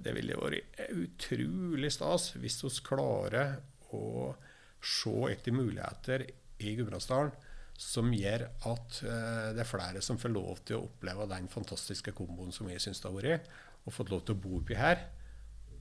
[0.08, 3.60] det ville vært utrolig stas hvis vi klarer
[3.92, 4.34] å
[4.82, 6.26] se etter muligheter
[6.62, 7.34] i Gudbrandsdalen
[7.82, 12.14] som gjør at eh, det er flere som får lov til å oppleve den fantastiske
[12.18, 13.50] komboen som jeg syns det har vært,
[13.86, 15.02] og fått lov til å bo oppi her.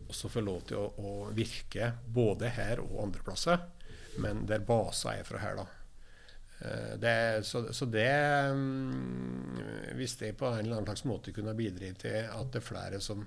[0.07, 3.61] Og så får lov til å, å, virke både her og andre plasser,
[4.21, 5.67] men der basen er fra her, da.
[6.61, 7.15] Eh, det,
[7.49, 8.09] så, så, det
[8.53, 9.61] um,
[9.97, 13.01] Hvis det på en eller annen slags måte kunne bidra til at det er flere
[13.05, 13.27] som,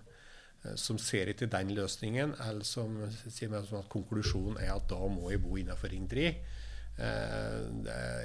[0.64, 5.02] eh, som ser etter den løsningen, eller som sier meg at konklusjonen er at da
[5.10, 6.30] må jeg bo innenfor Ring 3,
[6.94, 7.62] Eh,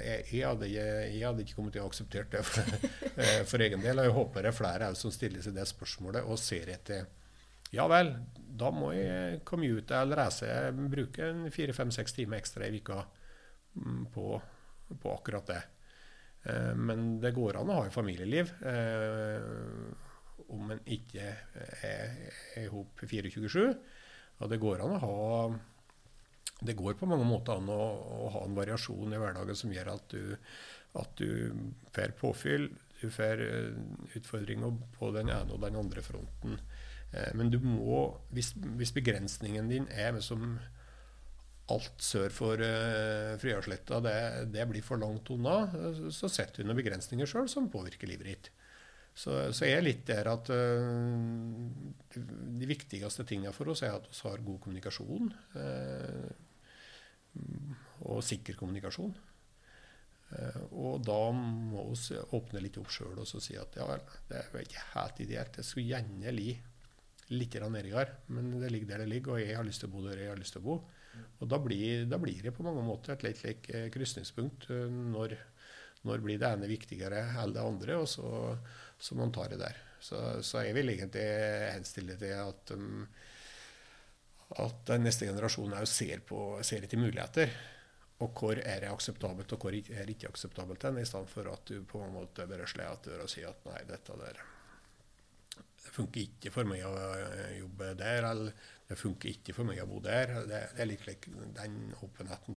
[0.05, 2.89] jeg, jeg, hadde, jeg, hadde, ikke kommet til å akseptert det for,
[3.49, 4.01] for, egen del.
[4.01, 7.07] Og jeg håper det er flere som stiller seg det spørsmålet og ser etter
[7.73, 8.15] Ja vel,
[8.59, 10.53] da må jeg komme ut eller reise.
[10.91, 13.01] Bruke fire-fem-seks timer ekstra i vika
[13.75, 14.39] mm, på,
[14.97, 15.61] på, akkurat det.
[16.43, 18.51] Eh, men det går an å ha et familieliv
[20.49, 21.25] om en ikke
[21.85, 22.13] er
[22.57, 23.59] i hop 24-27.
[24.39, 25.17] Og det går an å ha
[26.65, 27.79] det går på mange måter an å,
[28.19, 30.33] å, ha en variasjon i hverdagen som gjør at du,
[30.99, 31.53] at du
[31.95, 32.67] får påfyll,
[32.99, 33.77] du får uh,
[34.19, 36.59] utfordringer på den ene og den andre fronten.
[37.09, 38.03] Men du må,
[38.35, 40.59] hvis, hvis, begrensningen din er som
[41.73, 44.15] alt sør for uh, Friasletta, det,
[44.55, 45.61] det, blir for langt unna,
[46.13, 48.51] så setter vi noen begrensninger sjøl som påvirker livet ditt.
[49.19, 54.07] Så, så jeg er litt der at uh, de viktigste tingene for oss er at
[54.11, 55.33] vi har god kommunikasjon.
[55.55, 56.29] Uh,
[58.07, 59.11] og sikker kommunikasjon.
[60.29, 64.43] Uh, og da må vi åpne litt opp sjøl og si at ja vel, det
[64.43, 65.59] er ikke helt ideelt.
[65.59, 66.53] Jeg skulle gjerne li
[67.29, 70.07] litt nedigar, men det ligger der det ligger, og jeg har lyst til å bo
[70.07, 70.77] der jeg har lyst til å bo.
[71.39, 74.69] Og da blir, da blir det på mange måter et litt like, eh, krysningspunkt.
[74.73, 75.37] Eh, når,
[76.07, 77.99] når, blir det ene viktigere enn det andre?
[78.03, 78.29] Og så,
[78.99, 79.81] så man tar det der.
[79.99, 81.25] Så, så jeg vil egentlig
[81.73, 83.03] henstille til at um,
[84.57, 86.23] at neste generasjon òg ser,
[86.65, 87.51] ser etter muligheter.
[88.19, 91.47] Og hvor er det akseptabelt, og hvor er det ikke akseptabelt hen, i stedet for
[91.51, 94.41] at du på en måte bare slår av døra og sier at nei, dette der
[95.89, 96.91] funker ikke for meg å
[97.61, 100.33] jobbe der, eller det funker ikke for meg å bo der.
[100.49, 102.57] Det, det er litt like den åpenheten.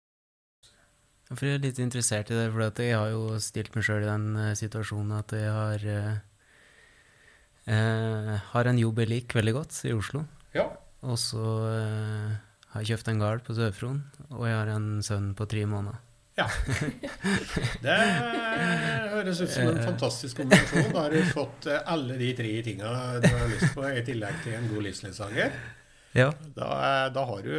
[1.30, 4.10] For Jeg er litt interessert i det, for jeg har jo stilt meg sjøl i
[4.10, 5.86] den uh, situasjonen at jeg har,
[7.70, 10.24] uh, har en jobb jeg liker veldig godt i Oslo.
[10.58, 10.66] Ja.
[11.06, 12.34] Og så uh,
[12.74, 16.02] har jeg kjøpt en gard på Sør-Fron, og jeg har en sønn på tre måneder.
[16.40, 16.46] Ja.
[17.84, 17.96] Det
[19.12, 20.92] høres ut som en fantastisk kombinasjon.
[20.94, 24.40] Da har du fått eh, alle de tre tinga du har lyst på, i tillegg
[24.46, 25.58] til en god livsledsager.
[26.18, 26.32] Ja.
[26.56, 26.70] Da,
[27.14, 27.54] da, har du,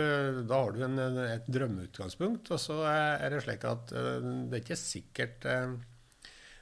[0.48, 2.50] da har du en, et drømmeutgangspunkt.
[2.50, 4.18] Og så er det slik at eh,
[4.50, 5.46] det er ikke sikkert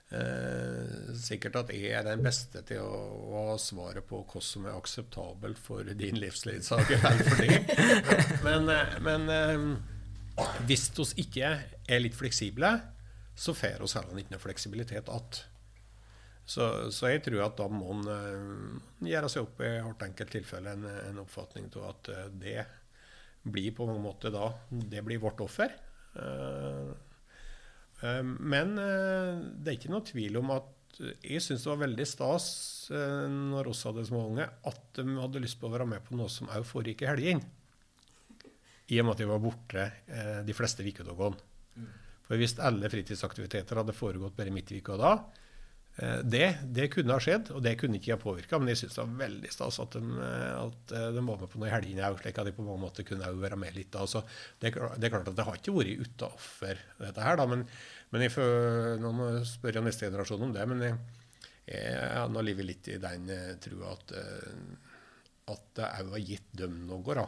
[0.09, 4.65] Eh, sikkert at jeg er den beste til å, å ha svaret på hva som
[4.65, 7.05] er akseptabelt for din livsledsager.
[8.47, 9.67] Men, eh, men eh,
[10.71, 12.73] hvis vi ikke er litt fleksible,
[13.37, 15.43] så får vi heller ikke noe fleksibilitet igjen.
[16.49, 16.65] Så,
[16.97, 20.73] så, jeg tror at da må en uh, gjøre seg opp i hvert enkelt tilfelle
[20.73, 22.63] en, en oppfatning av at uh, det
[23.49, 25.75] blir på mange måter da Det blir vårt offer.
[26.17, 26.97] Uh,
[28.39, 32.45] men det er ikke noe tvil om at jeg syns det var veldig stas
[32.93, 36.31] når oss hadde små unge, at de hadde lyst på å være med på noe
[36.31, 37.43] som òg foregikk i helgene.
[38.95, 39.89] I og med at de var borte
[40.47, 41.43] de fleste ukedagene.
[41.75, 41.91] Mm.
[42.29, 45.48] For hvis alle fritidsaktiviteter hadde foregått bare midt i uka da, Eh,
[46.23, 49.03] det, det, kunne ha skjedd, og det kunne ikke jeg påvirka, men jeg syns det
[49.03, 52.05] var veldig stas at, de, eh, at eh, de var med på noe i helgene
[52.07, 53.99] òg, slik at de på mange måter kunne være med litt.
[53.99, 54.23] Altså,
[54.63, 57.67] det, det, er klart at det har ikke vært utafor dette her, da, men,
[58.15, 58.55] men jeg får,
[59.03, 60.69] nå må jeg spørre neste generasjon om det.
[60.71, 61.03] Men jeg,
[61.67, 63.27] jeg nå lever litt i den
[63.65, 64.15] trua at,
[65.51, 67.19] at det òg har gitt dem noe.
[67.19, 67.27] da.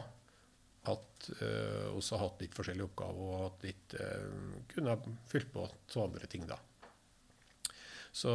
[0.95, 5.67] At uh, har hatt litt forskjellige oppgaver og at litt uh, kunne ha fylt på
[5.91, 6.47] til andre ting.
[6.49, 6.57] da.
[8.11, 8.33] Så,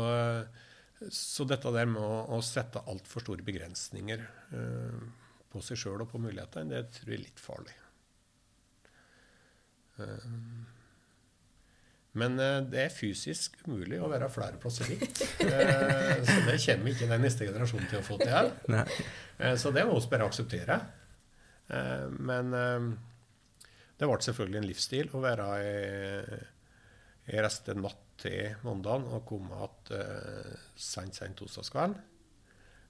[1.13, 4.23] så dette der med å, å sette altfor store begrensninger
[4.55, 5.03] uh,
[5.53, 7.77] på seg sjøl og på mulighetene, det tror jeg er litt farlig.
[10.01, 10.65] Uh,
[12.17, 12.39] men
[12.73, 15.19] det er fysisk umulig å være flere plasser likt.
[15.21, 18.49] så det kommer ikke den neste generasjonen til å få til.
[19.61, 20.79] så det må vi bare akseptere.
[22.17, 22.57] men
[24.01, 26.41] det ble selvfølgelig en livsstil å være i,
[27.37, 31.97] i resten natt til mandagen og kom igjen uh, sent, sent torsdagskveld.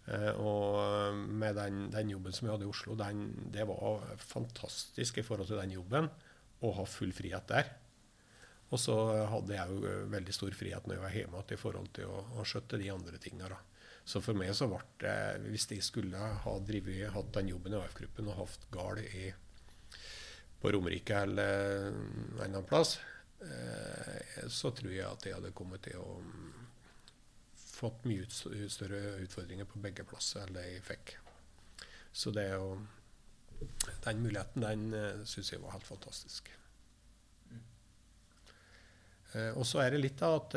[0.07, 5.19] Uh, og med den, den, jobben som vi hadde i Oslo, den, det var fantastisk
[5.19, 6.11] i forhold til den jobben
[6.65, 7.73] å ha full frihet der.
[8.75, 8.97] Og så
[9.31, 12.47] hadde jeg jo veldig stor frihet når jeg var hjemme i forhold til å, å
[12.47, 13.59] skjøtte de andre tingene.
[14.07, 15.17] Så for meg så ble det,
[15.51, 19.03] hvis jeg skulle ha drivet, hatt den jobben i AF-gruppen og hatt gard
[20.63, 23.16] på Romerike eller en annen plass, Eh,
[24.49, 26.53] så tror jeg at jeg hadde kommet til å mm,
[27.77, 31.17] fått mye større utfordringer på begge plasser enn det jeg fikk.
[32.17, 32.77] Så det å
[34.05, 36.51] Den muligheten, den uh, syns jeg var helt fantastisk.
[37.49, 37.63] Mm.
[39.57, 40.57] Og så er det litt av at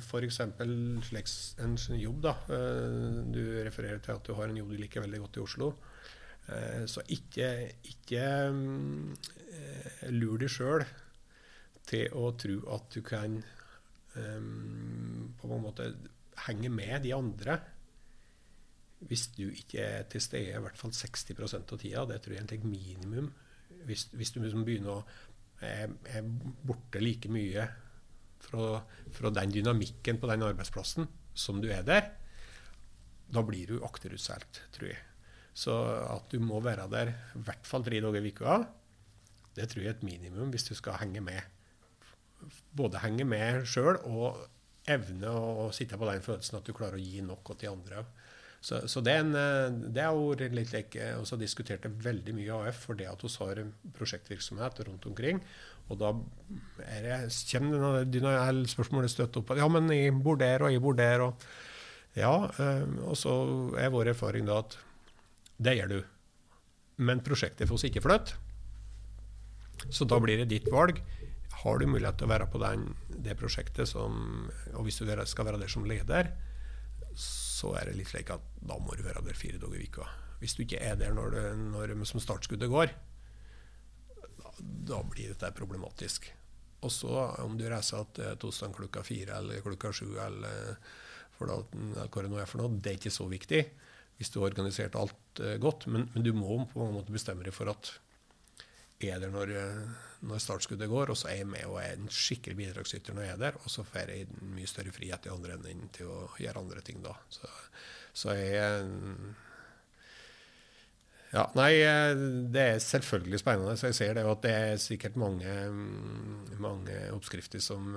[0.00, 0.38] f.eks.
[0.40, 2.32] en jobb da,
[3.28, 5.68] Du refererer til at du har en jobb du liker veldig godt i Oslo.
[6.88, 7.50] så ikke,
[7.84, 9.12] ikke um,
[10.08, 10.86] lur deg sjøl
[11.88, 13.38] til å tro at du kan
[14.14, 15.88] um, på en måte
[16.46, 17.58] henge med de andre
[19.08, 22.04] hvis du ikke er til stede i hvert fall 60% av tida.
[22.10, 23.28] Det tror jeg er et minimum.
[23.86, 25.04] Hvis, hvis du liksom begynner å
[25.62, 26.26] er, er
[26.66, 27.66] borte like mye
[28.42, 28.80] fra,
[29.14, 32.10] fra, den dynamikken på den arbeidsplassen som du er der,
[33.28, 35.00] da blir du akterutseilt, tror jeg.
[35.58, 35.74] Så
[36.06, 38.58] at du må være der i hvert fall tre dager i uka,
[39.58, 41.57] det tror jeg er et minimum hvis du skal henge med
[42.76, 44.38] både henge med sjøl og
[44.88, 48.04] evne å sitte på den følelsen at du klarer å gi nok til andre.
[48.60, 52.56] Så, så det, er en, eh, det er jo litt like, også diskuterte veldig mye
[52.66, 53.60] AF for det at vi har
[53.94, 55.42] prosjektvirksomhet rundt omkring.
[55.88, 56.10] Og da
[56.84, 57.18] er det,
[57.52, 61.28] kommer denne spørsmålet støtt opp ja, men jeg bor der, og jeg bor der.
[61.28, 61.46] Og,
[62.18, 63.32] ja, eh, og så
[63.78, 64.78] er vår erfaring da at
[65.62, 65.98] det gjør du.
[67.06, 68.38] Men prosjektet får oss ikke flytte.
[69.94, 70.98] Så da blir det ditt valg
[71.58, 75.48] har du mulighet til å være på den, det prosjektet, som, og hvis du skal
[75.48, 76.30] være der som leder,
[77.18, 80.06] så er det litt slik at da må du være der fire dager i uka.
[80.38, 81.44] Hvis du ikke er der når, det,
[81.74, 82.92] når som startskuddet går,
[84.38, 84.52] da,
[84.92, 86.30] da, blir dette problematisk.
[86.86, 87.10] Og så
[87.42, 90.76] om du reiser til torsdag klokka fire eller klokka sju, eller
[91.38, 93.62] for eller hva det nå er for noe, det er ikke så viktig
[94.18, 95.86] hvis du har organisert alt uh, godt.
[95.90, 97.92] Men, men, du må på en måte bestemme deg for at
[98.98, 99.52] er der når,
[100.20, 103.34] når, startskuddet går, og så er jeg med og er en skikkelig bidragsyter når jeg
[103.36, 103.58] er der.
[103.62, 107.02] Og så får jeg mye større frihet i andre enden til å gjøre andre ting
[107.04, 107.14] da.
[107.32, 107.50] Så,
[108.16, 108.88] så jeg
[111.28, 111.72] ja, nei,
[112.48, 113.76] det er selvfølgelig spennende.
[113.76, 115.56] Så jeg ser det at det er sikkert mange,
[116.62, 117.92] mange oppskrifter som,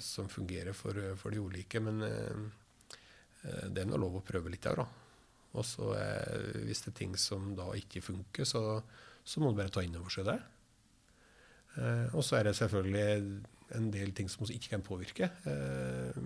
[0.00, 1.82] som fungerer for, for, de ulike.
[1.84, 4.80] Men eh, det er nå lov å prøve litt av.
[4.80, 4.88] da.
[5.60, 5.90] Og så
[6.64, 8.80] hvis det er ting som da ikke funker, så,
[9.24, 10.38] så må du bare ta inn over seg det.
[11.78, 13.42] Eh, og så er det selvfølgelig
[13.78, 15.30] en del ting som vi ikke kan påvirke.
[15.46, 16.18] Eh,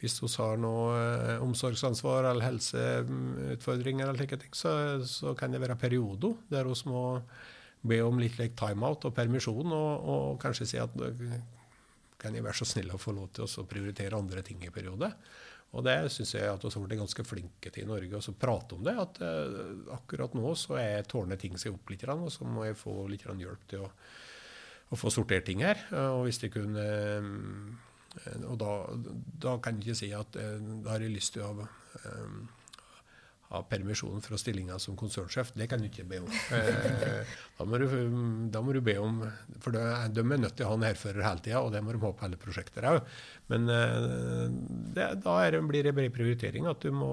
[0.00, 4.72] hvis vi har noe eh, omsorgsansvar eller helseutfordringer, eller slike ting, så,
[5.08, 7.06] så, kan det være perioder der vi må
[7.86, 10.94] be om litt like timeout og permisjon, og, og, kanskje si at
[12.18, 15.10] kan jeg være så snill å få lov til å prioritere andre ting i periode?
[15.76, 18.78] Og det syns jeg at vi har blitt ganske flinke til i Norge, å prate
[18.78, 18.94] om det.
[18.96, 19.18] At
[19.92, 23.26] akkurat nå så er tårner ting seg opp litt, og så må jeg få litt
[23.26, 23.90] hjelp til å,
[24.90, 25.80] å få sortert ting her.
[25.92, 26.86] og hvis de kunne
[27.22, 27.78] um,
[28.48, 28.70] og da,
[29.44, 31.66] da, kan jeg ikke si at da har jeg lyst til å
[33.50, 35.52] ha permisjon fra stillinga som konsernsjef.
[35.54, 36.30] Det kan du ikke be om.
[37.58, 37.86] da, må du,
[38.52, 39.20] da, må du, be om
[39.62, 42.02] For de er nødt til å ha en hærfører hele tida, og det må de
[42.02, 43.02] ha på hele prosjekter òg.
[43.52, 46.66] Men det, da det, blir det bred prioritering.
[46.72, 47.12] at du må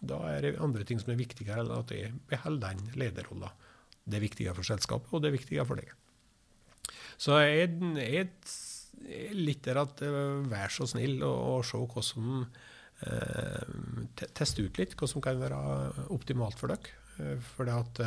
[0.00, 3.50] da er det andre ting som er viktigere enn at jeg beholder den lederrolla.
[4.00, 5.92] Det er viktigere for selskapet, og det er viktigere for deg.
[7.20, 8.28] Så jeg, jeg
[9.08, 14.66] jeg litt der at uh, vær så snill og, og se hva som uh, Teste
[14.66, 15.60] ut litt hva som kan være
[16.12, 16.96] optimalt for dere.
[17.18, 18.02] Uh, for det at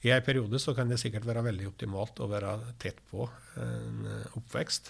[0.00, 3.26] i en periode så kan det sikkert være veldig optimalt å være tett på
[3.60, 4.06] en
[4.38, 4.86] oppvekst.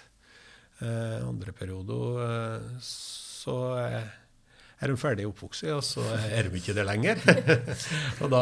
[0.79, 3.57] andre perioder så
[4.81, 7.19] er de ferdig oppvokst, og så er de ikke det lenger.
[8.21, 8.41] og da,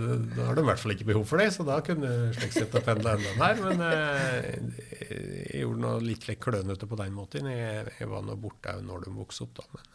[0.00, 2.52] da, har de i hvert fall ikke behov for det, så da kunne du slik
[2.56, 3.56] sett ha pendla enda mer.
[3.66, 4.44] Men eh,
[5.50, 7.42] jeg gjorde noe litt like klønete på den måten.
[7.52, 7.68] Jeg,
[7.98, 9.64] jeg var nå borte når de vokste opp, da.
[9.74, 9.88] Men eh,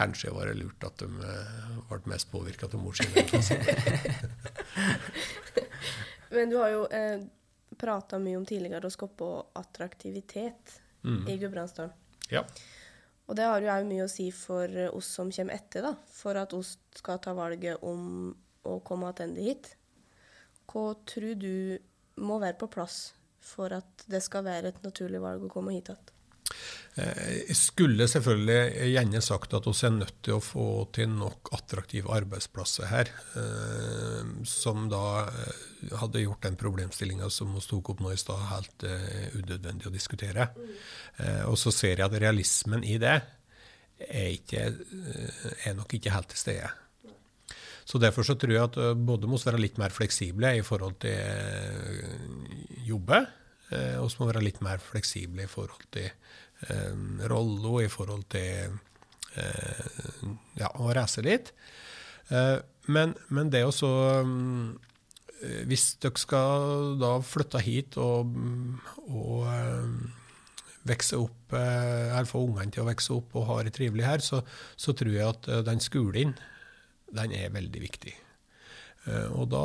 [0.00, 3.12] kanskje var det lurt at de eh, ble mest påvirka av mor sin.
[6.36, 7.18] men du har jo eh,
[7.80, 9.26] prata mye om tidligere å skape
[9.60, 10.64] attraktivitet
[11.04, 11.24] mm.
[11.28, 11.92] i Gudbrandsdalen.
[12.30, 12.44] Ja.
[13.30, 16.34] Og det har jo òg mye å si for oss som kommer etter, da, for
[16.34, 18.32] at oss skal ta valget om
[18.66, 19.68] å komme tilbake hit.
[20.66, 21.78] Hva tror du
[22.18, 25.92] må være på plass for at det skal være et naturlig valg å komme hit
[25.92, 26.19] igjen?
[27.00, 31.52] Jeg eh, skulle selvfølgelig gjerne sagt at vi er nødt til å få til nok
[31.54, 38.02] attraktive arbeidsplasser her, eh, som da eh, hadde gjort den problemstillinga som vi tok opp
[38.02, 38.86] nå i stad, helt
[39.38, 40.50] unødvendig å diskutere.
[41.48, 43.16] Og så ser jeg at realismen i det
[44.00, 44.70] er, ikke,
[45.66, 46.70] er nok ikke helt til stede.
[47.84, 51.16] Så Derfor så tror jeg at både må være litt mer fleksible i forhold til
[52.86, 53.24] jobbe,
[53.70, 56.08] og så må være litt mer fleksible i forhold til
[56.68, 56.94] eh,
[57.30, 58.78] rolla, i forhold til
[59.38, 60.22] eh,
[60.58, 61.52] ja, å reise litt.
[62.30, 62.58] Eh,
[62.90, 63.90] men, men, det å så
[64.20, 68.32] eh, Hvis dere skal da flytte hit og,
[69.08, 69.92] og eh,
[70.90, 74.24] vokse opp, eh, eller få ungene til å vokse opp og ha det trivelig her,
[74.24, 74.42] så,
[74.80, 76.34] så tror jeg at den skolen
[77.10, 78.14] den er veldig viktig.
[79.08, 79.64] Og da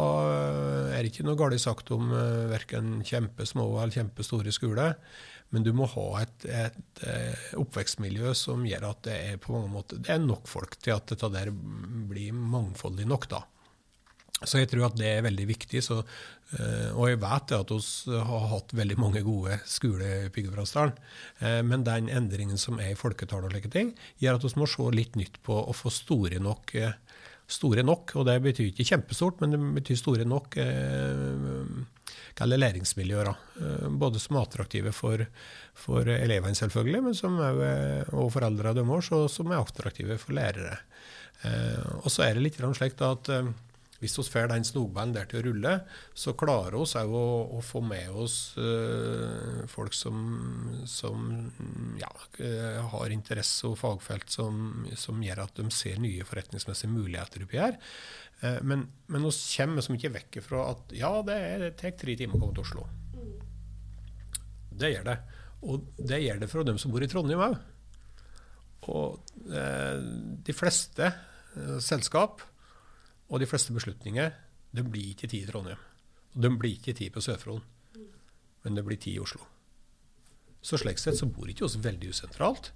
[0.95, 2.13] er det ikke noe galt sagt om
[2.49, 4.95] verken kjempesmå eller kjempestore skoler.
[5.53, 9.71] Men du må ha et, et, eh, oppvekstmiljø som gjør at det er på mange
[9.71, 13.29] måter, det er nok folk til at dette der blir mangfoldig nok.
[13.31, 13.43] da.
[14.43, 15.79] Så jeg tror at det er veldig viktig.
[15.85, 16.01] Så,
[16.57, 20.97] eh, og jeg vet at vi har hatt veldig mange gode skoler i Gudbrandsdalen.
[21.39, 24.67] Eh, men den endringen som er i folketallet, og like ting, gjør at vi må
[24.67, 26.75] se litt nytt på å få store nok,
[27.47, 28.15] store nok.
[28.19, 30.57] Og det betyr ikke kjempestort, men det betyr store nok
[32.35, 33.31] kalle læringsmiljøer.
[33.31, 35.23] Eh, både som er attraktive for,
[35.77, 40.79] for elevene, selvfølgelig, men som er, og foreldrene deres, og som er attraktive for lærere.
[41.47, 43.53] Eh, og så er det litt slik at eh,
[44.01, 45.73] hvis vi får den snogballen der til å rulle,
[46.13, 47.25] så klarer vi òg å,
[47.57, 50.17] å, få med oss uh, folk som,
[50.89, 51.47] som
[52.01, 52.11] ja,
[52.91, 57.79] har interesse og fagfelt som, som, gjør at de ser nye forretningsmessige muligheter oppi her.
[58.41, 62.37] Eh, men, men vi kommer som ikke vekk fra at ja, det tar tre timer
[62.37, 62.87] å komme til Oslo.
[64.75, 65.19] Det gjør det.
[65.65, 67.55] Og det gjør det for dem som bor i Trondheim òg.
[68.91, 70.01] Og eh,
[70.45, 72.43] de fleste eh, selskap
[73.29, 74.31] og de fleste beslutninger
[74.75, 75.81] det blir ikke ti i Trondheim.
[76.35, 77.63] Og de blir ikke ti på Sør-Fron,
[78.65, 79.45] men det blir ti i Oslo.
[80.65, 82.71] Så slik sett så bor ikke oss veldig usentralt.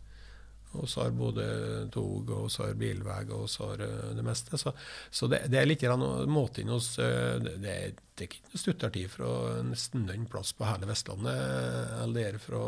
[0.77, 1.45] Og så har både
[1.89, 4.57] tog og så har bilvei og så har eh, det meste.
[4.61, 4.73] Så,
[5.09, 5.85] så det, det, er litt
[6.29, 9.31] måten hos eh, det, er ikke stuttertid fra
[9.65, 12.61] nesten noen plass på hele Vestlandet eller er fra,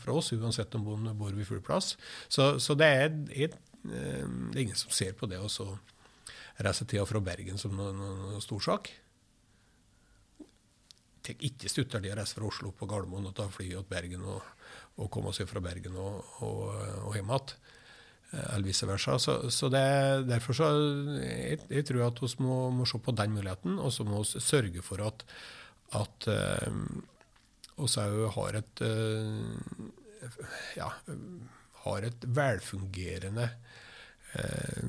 [0.00, 1.92] fra oss, uansett om vi bor ved full plass.
[2.28, 5.52] Så, så det, er, er, eh, det, er, ingen som ser på det å
[6.64, 8.92] reise til og fra Bergen som noen, noen stor sak.
[11.26, 14.24] Det ikke ikke de å reise fra Oslo på Gardermoen og ta fly til Bergen.
[14.24, 14.44] og
[14.96, 16.62] og, komme seg fra Bergen og, og,
[17.06, 17.56] og hjem igjen.
[18.32, 19.18] Eh, eller vice versa.
[19.22, 19.84] Så, så det,
[20.30, 20.70] derfor så
[21.20, 24.42] jeg, jeg tror at vi må, må, se på den muligheten, og så må vi
[24.42, 25.26] sørge for at,
[26.00, 26.38] at vi
[27.86, 29.52] uh, òg har et uh,
[30.78, 30.88] ja,
[31.84, 33.46] har et velfungerende
[34.32, 34.80] uh,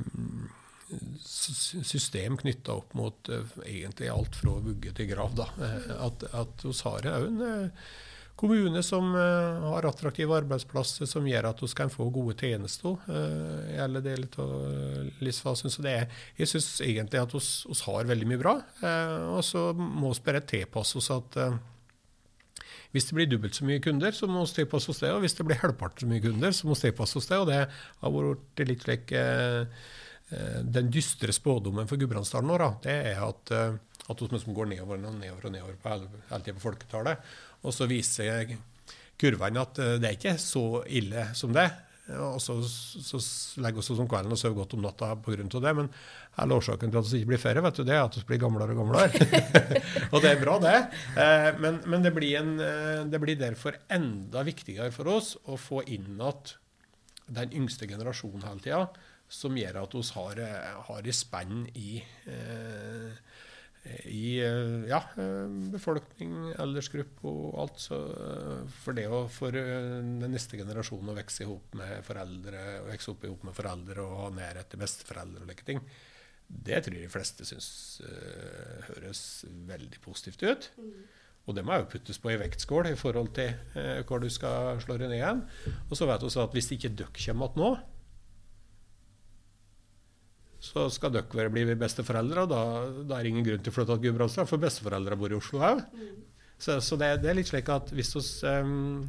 [1.47, 3.31] system knytta opp mot
[3.63, 5.33] egentlig alt fra vugge til grav.
[5.37, 5.49] Da.
[5.97, 7.41] At, at vi har òg en
[8.37, 12.99] kommune som har attraktive arbeidsplasser som gjør at vi kan få gode tjenester
[13.73, 15.73] i alle deler av livsfasen.
[15.73, 16.05] Så er,
[16.37, 18.55] jeg syns egentlig at vi har veldig mye bra.
[19.33, 21.41] og så må vi bare tilpasse oss at
[22.93, 25.11] Hvis det blir dobbelt så mye kunder, så må vi tilpasse oss det.
[25.11, 27.37] Og hvis det blir halvparten så mye kunder, så må vi tilpasse oss det.
[27.41, 29.89] Og det har vært litt slik eh, eh,
[30.27, 33.77] Den dystre spådommen for Gudbrandsdalen nå, det er at, eh,
[34.11, 37.29] at vi går nedover og nedover og nedover på hele, hele på folketallet.
[37.63, 38.57] Og så viser
[39.17, 41.69] kurvene at det er ikke så ille som det.
[42.15, 43.19] Og så, så
[43.59, 45.43] legger vi oss om kvelden og sover godt om natta pga.
[45.43, 45.73] det.
[45.75, 45.89] Men
[46.37, 48.39] hele årsaken til at vi ikke blir færre, vet du, det er at vi blir
[48.45, 49.41] gamlere og gamlere.
[50.13, 50.77] og det er bra, det.
[51.19, 55.59] Eh, men, men det, blir en, eh, det, blir derfor enda viktigere for oss å
[55.59, 56.55] få inn igjen
[57.27, 58.85] den yngste generasjonen hele tida,
[59.27, 62.01] som gjør at vi har, eh, har spenn i
[62.31, 63.21] eh,
[64.03, 64.99] i eh, ja,
[65.71, 67.79] befolkning, aldersgruppe og alt.
[67.79, 67.99] Så
[68.81, 73.45] for det å for den neste generasjonen å vokse ihop med foreldre, vokse opp ihop
[73.47, 75.79] med foreldre og ha nærhet til besteforeldre og like ting,
[76.47, 77.69] det tror jeg de fleste syns
[78.07, 79.21] uh, høres
[79.67, 80.69] veldig positivt ut.
[81.47, 84.79] Og det må jo puttes på i vektskål i forhold til uh, hvor du skal
[84.83, 85.43] slå deg ned igjen.
[85.89, 87.71] Og så vet vi at hvis ikke dere kommer igjen nå,
[90.59, 92.45] så skal dere bli besteforeldre.
[92.45, 92.61] Og da,
[93.03, 95.63] da, er det ingen grunn til å flytte til Gudbrandsdalen, for besteforeldre bor i Oslo
[95.63, 95.81] òg.
[95.93, 96.21] Mm.
[96.57, 99.03] Så, så det, det, er litt slik at hvis vi um,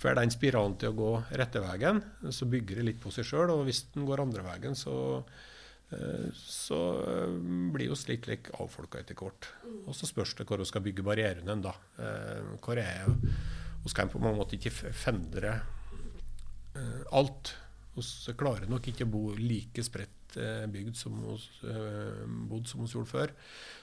[0.00, 2.00] får den spiralen til å gå rette veien,
[2.32, 3.52] så bygger det litt på seg sjøl.
[3.52, 4.94] Og hvis den går andre veien, så,
[5.92, 7.36] uh, så uh,
[7.74, 9.50] blir vi litt like avfolka etter hvert.
[9.84, 11.76] Og så spørs det hvor vi skal bygge barrierene da.
[12.00, 13.12] Uh, hvor er
[13.84, 15.58] Vi skal på en måte ikke fendre
[17.14, 17.52] alt.
[17.94, 22.82] Vi klarer nok ikke å bo like spredt Eh, bygd som hos, eh, bodd som
[22.82, 23.32] vi gjorde før.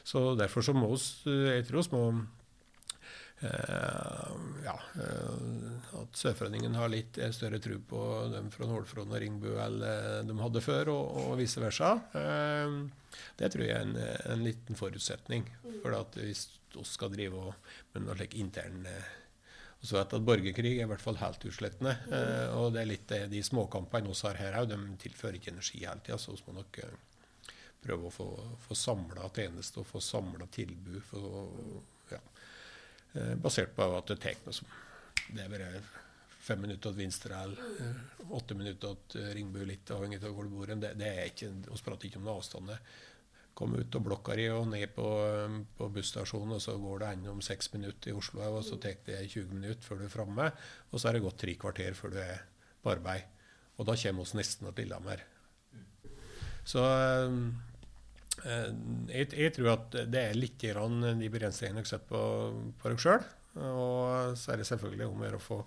[0.03, 2.27] Så derfor så må vi, eh, jeg tror vi må
[3.41, 4.75] ja,
[5.97, 10.61] at Sørforeningen har litt større tro på dem fra Nordfron og Ringbu enn de hadde
[10.61, 11.95] før, og, og vice versa.
[13.39, 13.97] Det tror jeg er en,
[14.35, 15.49] en liten forutsetning.
[15.81, 17.55] For at hvis vi skal drive
[17.95, 19.20] med noe slik intern og
[19.81, 21.95] så etter at Borgerkrig er i hvert fall helt utslettende.
[22.13, 25.81] Eh, og det er litt de småkampene vi har her òg, de tilfører ikke energi
[25.81, 26.19] hele tida.
[26.21, 26.99] Så vi må nok eh,
[27.81, 28.27] prøve å få,
[28.61, 31.01] få samla tjenester og få samla tilbud.
[31.07, 31.49] For,
[32.13, 32.21] ja.
[33.15, 34.79] eh, basert på at det tar noe som
[35.31, 35.81] Det er bare
[36.41, 40.69] fem minutter til Vinstrel, eh, åtte minutter til Ringbu, litt avhengig av hvor du bor.
[40.69, 42.75] Det, det er ikke, Vi prater ikke om noe avstand.
[43.61, 45.07] Kom ut av blokka di og ned på,
[45.77, 49.19] på busstasjonen, og så går det ennå seks minutter i Oslo, og så tar det
[49.27, 50.47] 20 minutter før du er framme.
[50.89, 52.41] Og så er det gått tre kvarter før du er
[52.81, 53.27] på arbeid.
[53.77, 55.21] Og da kommer vi nesten til Lillehammer.
[56.65, 57.37] Så eh,
[59.13, 62.25] jeg, jeg, tror at det er litt grann de begrensningene dere setter på,
[62.81, 63.29] på dere sjøl.
[63.61, 65.61] Og så er det selvfølgelig om å gjøre å få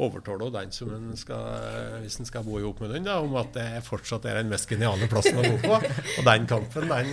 [0.00, 3.34] overtale den som en skal, hvis en skal bo i hop med den, da, om
[3.40, 5.76] at det fortsatt er den mest geniale plassen å bo på.
[5.76, 7.12] Og den kampen, den,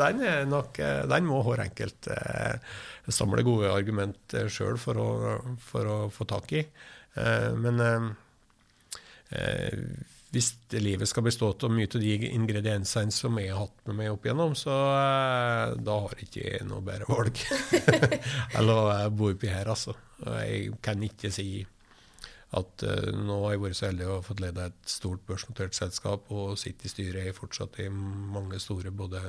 [0.00, 2.56] den, nok, den må hver enkelt eh,
[3.12, 5.00] samle gode argument sjøl for,
[5.60, 6.64] for, å få tak i.
[7.20, 8.08] Eh, men eh,
[9.36, 9.84] eh,
[10.34, 10.48] hvis
[10.82, 14.24] livet skal bestå av mye av de ingrediensene som jeg har hatt med meg opp
[14.26, 17.44] igjennom, så eh, da har jeg ikke noe bedre valg
[18.56, 18.80] enn å
[19.14, 19.94] bo oppi her, altså.
[20.24, 21.48] Jeg kan ikke si
[22.58, 25.76] at uh, nå har jeg vært så heldig å ha fått lede et stort børsnotert
[25.76, 29.22] selskap og sitte i styret jeg fortsatt i mange store både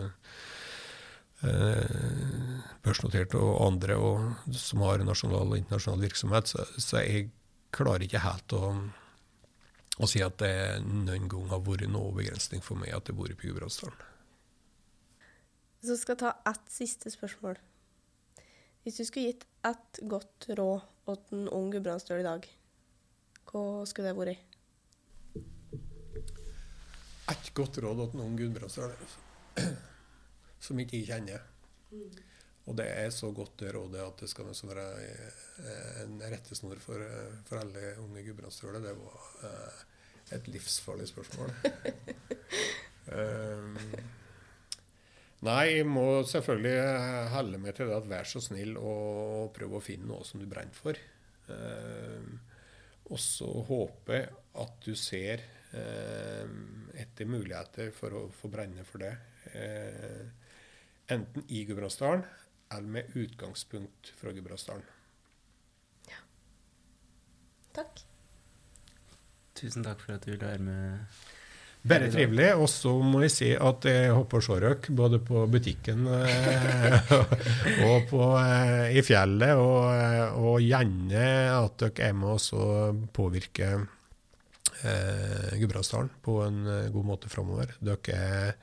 [1.44, 6.52] uh, børsnoterte og andre og, som har nasjonal og internasjonal virksomhet.
[6.54, 7.30] Så, så jeg
[7.76, 8.74] klarer ikke helt å,
[10.00, 10.56] å, si at det
[10.86, 14.12] noen gang har vært noe begrensning for meg at jeg bor i Gudbrandsdalen.
[15.86, 17.60] Så skal jeg ta ett siste spørsmål.
[18.86, 20.82] Hvis du skulle gitt ett godt råd
[21.28, 22.48] til en ung gudbrandsdøl i dag,
[23.50, 24.54] hva skulle det vært?
[27.34, 28.94] Et godt råd til noen gudbrandsdøl
[30.66, 31.46] som ikke jeg kjenner.
[31.92, 32.10] Mm.
[32.66, 37.02] Og det er så godt det rådet at det skal være eh, en rettesnor for,
[37.02, 38.82] eh, for alle unge gudbrandsdøler.
[38.82, 39.84] Det var uh,
[40.34, 41.54] et livsfarlig spørsmål.
[43.14, 43.78] um,
[45.48, 49.86] nei, jeg må selvfølgelig holde meg til det at vær så snill og prøve å
[49.86, 50.98] finne noe som du brenner for.
[51.46, 52.55] Uh,
[53.06, 54.22] og så håpe
[54.62, 55.44] at du ser
[55.76, 56.56] eh,
[57.02, 59.14] etter muligheter for å få brenne for det.
[59.54, 60.26] Eh,
[61.14, 62.26] enten i Gudbrandsdalen
[62.74, 64.86] eller med utgangspunkt fra Gudbrandsdalen.
[66.10, 66.24] Ja.
[67.78, 68.02] Takk.
[69.56, 71.22] Tusen takk for at du ville være med
[71.86, 72.52] bare trivelig.
[72.60, 77.12] Og så må jeg si at jeg håper se dere både på butikken eh,
[77.90, 79.54] og på, eh, i fjellet.
[79.60, 83.86] Og, eh, og, gjerne at dere er med oss og påvirker
[84.84, 86.64] eh, Gudbrandsdalen på en
[86.94, 87.76] god måte framover.
[87.80, 88.56] Dere er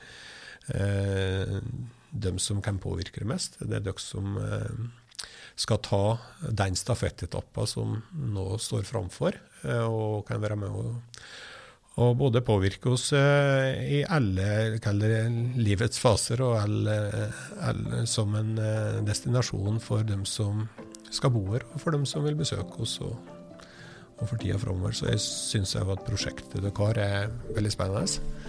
[0.74, 1.60] eh,
[2.12, 3.60] de som kan påvirke det mest.
[3.62, 4.82] Det er dere som eh,
[5.62, 6.04] skal ta
[6.48, 9.36] den stafettetappen som nå står framfor,
[9.84, 10.94] og kan være med å
[12.00, 14.46] og både påvirke oss eh, i alle
[15.60, 16.96] livets faser, og alle,
[17.60, 20.64] alle, som en eh, destinasjon for dem som
[21.12, 22.98] skal bo her, og for dem som vil besøke oss.
[23.04, 23.18] og,
[24.22, 24.94] og for tida framover.
[24.94, 28.40] Så jeg syns at prosjektet dere har, er veldig spennende.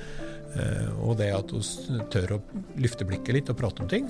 [0.54, 2.42] Eh, og det at vi tør å
[2.80, 4.08] løfte blikket litt og prate om ting,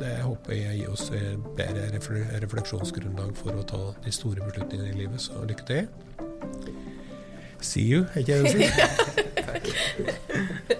[0.00, 1.90] det håper jeg gir oss et bedre
[2.40, 5.20] refleksjonsgrunnlag for å ta de store beslutningene i livet.
[5.20, 5.90] Så lykke til.
[7.60, 8.34] See you, er ikke